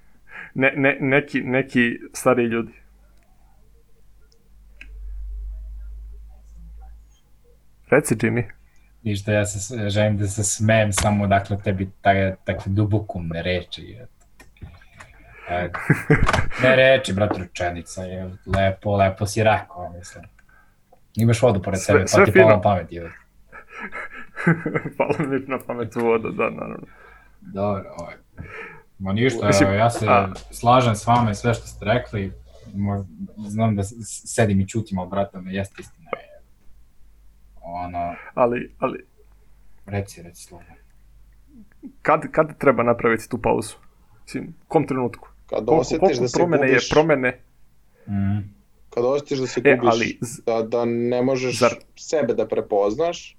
Ne, 0.54 0.74
ne, 0.76 0.98
neki, 1.02 1.42
neki 1.42 2.00
stari 2.14 2.44
ljudi. 2.44 2.72
Reci, 7.90 8.16
Jimmy. 8.16 8.44
Ništa, 9.04 9.32
ja 9.32 9.46
se 9.46 9.90
želim 9.90 10.18
da 10.18 10.28
se 10.28 10.44
smem 10.44 10.94
samo, 10.94 11.28
dakle, 11.28 11.58
tebi 11.64 11.90
takve 12.02 12.66
dubokumne 12.66 13.44
reči. 13.44 13.98
Ne 16.64 16.76
reči, 16.76 17.14
brat, 17.14 17.38
rečenica 17.38 18.04
je 18.04 18.30
lepo, 18.46 18.96
lepo 18.96 19.26
si 19.26 19.44
rekao, 19.44 19.94
mislim. 19.98 20.24
Imaš 21.16 21.42
vodu 21.42 21.62
pored 21.62 21.80
sve, 21.80 22.08
sebe, 22.08 22.26
pa 22.26 22.32
ti 22.32 22.40
pala 22.40 22.62
pamet 22.62 22.92
je. 22.94 23.12
pala 24.98 25.30
mi 25.30 25.40
na 25.48 25.60
pamet 25.68 25.96
voda, 25.96 26.30
da, 26.30 26.50
naravno. 26.50 26.88
Dobro, 27.42 27.84
ovaj. 27.98 28.14
Ma 29.00 29.14
ništa, 29.14 29.48
mislim, 29.48 29.74
ja 29.74 29.90
se 29.90 30.06
a... 30.10 30.28
slažem 30.52 30.96
s 30.96 31.08
vama 31.08 31.32
i 31.32 31.36
sve 31.36 31.54
što 31.54 31.68
ste 31.68 31.86
rekli. 31.86 32.34
Znam 33.38 33.76
da 33.76 33.84
sedim 34.26 34.60
i 34.60 34.68
čutim, 34.68 35.00
ali 35.00 35.10
brate, 35.10 35.42
me 35.42 35.54
jeste 35.54 35.76
istina. 35.80 36.10
Ono... 37.62 38.16
Ali, 38.34 38.76
ali... 38.80 39.06
Reci, 39.86 40.22
reci 40.22 40.44
slovo. 40.44 40.64
Kad, 42.02 42.32
kad 42.32 42.58
treba 42.58 42.84
napraviti 42.84 43.30
tu 43.30 43.38
pauzu? 43.38 43.76
Mislim, 44.24 44.54
kom 44.68 44.88
trenutku? 44.88 45.35
Kad 45.46 45.66
koliko, 45.66 45.82
osjetiš 45.82 46.00
koliko 46.00 46.22
da 46.22 46.28
se 46.28 46.38
promene 46.38 46.68
gubiš... 46.68 46.84
je 46.84 46.94
promene. 46.94 47.40
Mm. 48.08 48.56
Kad 48.90 49.06
osjetiš 49.06 49.40
da 49.40 49.48
se 49.48 49.62
e, 49.64 49.76
gubiš, 49.76 49.94
ali, 49.94 50.20
da, 50.46 50.62
da 50.62 50.86
ne 50.86 51.22
možeš 51.22 51.60
zar... 51.60 51.74
sebe 51.96 52.34
da 52.34 52.48
prepoznaš. 52.48 53.38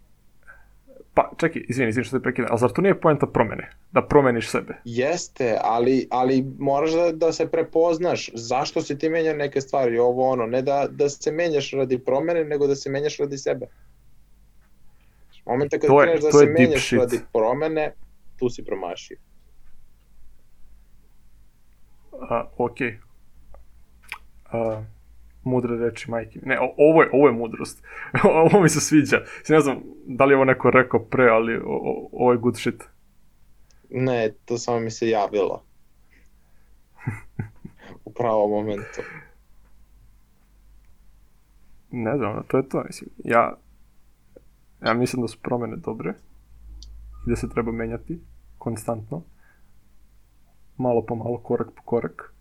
Pa, 1.14 1.30
čekaj, 1.36 1.62
izvini, 1.68 1.88
izvini 1.88 2.04
što 2.04 2.18
te 2.18 2.22
prekidam, 2.22 2.50
ali 2.50 2.58
zar 2.58 2.72
to 2.72 2.82
nije 2.82 3.00
poenta 3.00 3.26
promene? 3.26 3.70
Da 3.92 4.02
promeniš 4.02 4.50
sebe? 4.50 4.74
Jeste, 4.84 5.58
ali, 5.62 6.08
ali 6.10 6.44
moraš 6.58 6.90
da, 6.90 7.12
da 7.12 7.32
se 7.32 7.46
prepoznaš 7.46 8.30
zašto 8.34 8.82
se 8.82 8.98
ti 8.98 9.08
menja 9.08 9.34
neke 9.34 9.60
stvari, 9.60 9.98
ovo 9.98 10.30
ono, 10.30 10.46
ne 10.46 10.62
da, 10.62 10.86
da 10.90 11.08
se 11.08 11.32
menjaš 11.32 11.70
radi 11.72 11.98
promene, 11.98 12.44
nego 12.44 12.66
da 12.66 12.74
se 12.74 12.90
menjaš 12.90 13.18
radi 13.18 13.38
sebe. 13.38 13.66
Momenta 15.46 15.78
kad 15.78 15.90
kreneš 16.00 16.20
da 16.20 16.32
se 16.32 16.46
menjaš 16.46 16.86
shit. 16.86 16.98
radi 16.98 17.20
promene, 17.32 17.92
tu 18.38 18.50
si 18.50 18.64
promašio. 18.64 19.16
A, 22.20 22.48
ok. 22.56 22.76
A, 24.52 24.82
mudre 25.46 25.76
reči 25.76 26.10
majke. 26.10 26.40
Ne, 26.42 26.58
ovo 26.76 27.02
je, 27.02 27.10
ovo 27.12 27.26
je 27.26 27.32
mudrost. 27.32 27.84
ovo 28.52 28.62
mi 28.62 28.68
se 28.68 28.80
sviđa. 28.80 29.20
Ne 29.48 29.60
znam 29.60 29.82
da 30.06 30.24
li 30.24 30.32
je 30.32 30.36
ovo 30.36 30.44
neko 30.44 30.70
rekao 30.70 31.00
pre, 31.00 31.28
ali 31.28 31.56
o, 31.56 32.08
ovo 32.12 32.32
je 32.32 32.38
good 32.38 32.56
shit. 32.56 32.84
Ne, 33.90 34.32
to 34.44 34.58
samo 34.58 34.80
mi 34.80 34.90
se 34.90 35.08
javilo. 35.08 35.62
U 38.04 38.12
pravom 38.12 38.50
momentu. 38.50 39.02
Ne 41.90 42.16
znam, 42.16 42.42
to 42.48 42.56
je 42.56 42.68
to. 42.68 42.82
Mislim, 42.86 43.10
ja, 43.24 43.58
ja 44.84 44.94
mislim 44.94 45.22
da 45.22 45.28
su 45.28 45.38
promene 45.42 45.76
dobre 45.76 46.14
i 47.26 47.30
da 47.30 47.36
se 47.36 47.48
treba 47.48 47.72
menjati 47.72 48.20
konstantno 48.58 49.22
malo 50.76 51.06
po 51.06 51.14
malo, 51.14 51.38
korak 51.38 51.68
po 51.76 51.82
korak. 51.82 52.32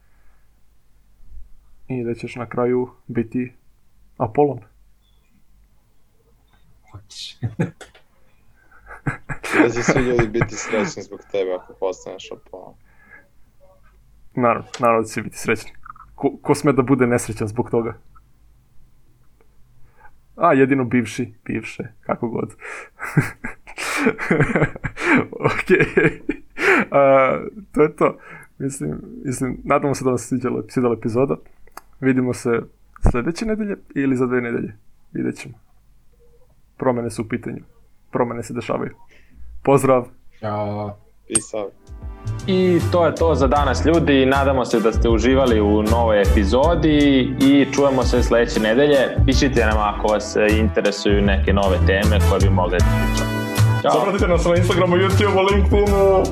I 1.88 2.04
da 2.04 2.14
ćeš 2.14 2.36
na 2.36 2.50
kraju 2.50 2.90
biti 3.08 3.54
Apolon. 4.18 4.60
Hoćeš. 6.92 7.38
da 9.62 9.70
će 9.70 9.84
svi 9.84 10.02
ljudi 10.02 10.28
biti 10.28 10.56
srećni 10.56 11.04
zbog 11.04 11.20
tebe 11.32 11.54
ako 11.54 11.74
postaneš 11.74 12.32
Apolon. 12.32 12.74
Naravno, 14.36 14.68
naravno 14.80 15.02
da 15.02 15.08
će 15.08 15.22
biti 15.22 15.38
srećni. 15.38 15.72
Ko, 16.16 16.38
ko 16.42 16.56
sme 16.56 16.74
da 16.74 16.82
bude 16.82 17.08
nesrećan 17.08 17.48
zbog 17.48 17.70
toga? 17.70 17.98
A, 20.36 20.54
jedino 20.54 20.84
bivši, 20.84 21.34
bivše, 21.46 21.84
kako 22.02 22.28
god. 22.28 22.56
ok. 25.52 25.70
A, 26.92 27.38
to 27.72 27.82
je 27.82 27.96
to. 27.96 28.18
Mislim, 28.58 29.02
mislim, 29.26 29.58
nadamo 29.64 29.96
se 29.96 30.04
da 30.04 30.10
vam 30.10 30.18
se 30.18 30.28
sviđala, 30.28 30.64
sviđala 30.70 30.96
epizoda. 30.98 31.36
Vidimo 32.00 32.34
se 32.34 32.62
sledeće 33.12 33.46
nedelje 33.46 33.76
ili 33.96 34.16
za 34.16 34.26
dve 34.26 34.42
nedelje. 34.42 34.76
Vidjet 35.14 35.36
ćemo. 35.36 35.54
Promene 36.78 37.10
su 37.10 37.22
u 37.22 37.28
pitanju. 37.28 37.62
Promene 38.12 38.44
se 38.44 38.54
dešavaju. 38.54 38.92
Pozdrav! 39.64 40.08
Ćao! 40.40 40.98
Out. 41.54 41.74
I 42.48 42.80
to 42.92 43.06
je 43.06 43.16
to 43.16 43.36
za 43.36 43.48
danas 43.48 43.86
ljudi, 43.86 44.26
nadamo 44.26 44.66
se 44.66 44.80
da 44.80 44.92
ste 44.92 45.10
uživali 45.10 45.62
u 45.62 45.84
novoj 45.84 46.22
epizodi 46.22 46.98
i 47.42 47.68
čujemo 47.74 48.04
se 48.04 48.24
sledeće 48.24 48.60
nedelje. 48.60 48.98
Pišite 49.26 49.66
nam 49.66 49.78
ako 49.78 50.08
vas 50.08 50.36
interesuju 50.60 51.22
neke 51.22 51.54
nove 51.54 51.78
teme 51.88 52.20
koje 52.30 52.40
bi 52.40 52.50
mogli 52.50 52.78
da 52.78 52.86
pričamo. 52.86 53.32
Ćao! 53.82 53.92
Zapratite 53.92 54.28
nas 54.28 54.46
na 54.46 54.56
Instagramu, 54.56 54.96
YouTubeu, 54.96 55.52
LinkedInu, 55.52 56.24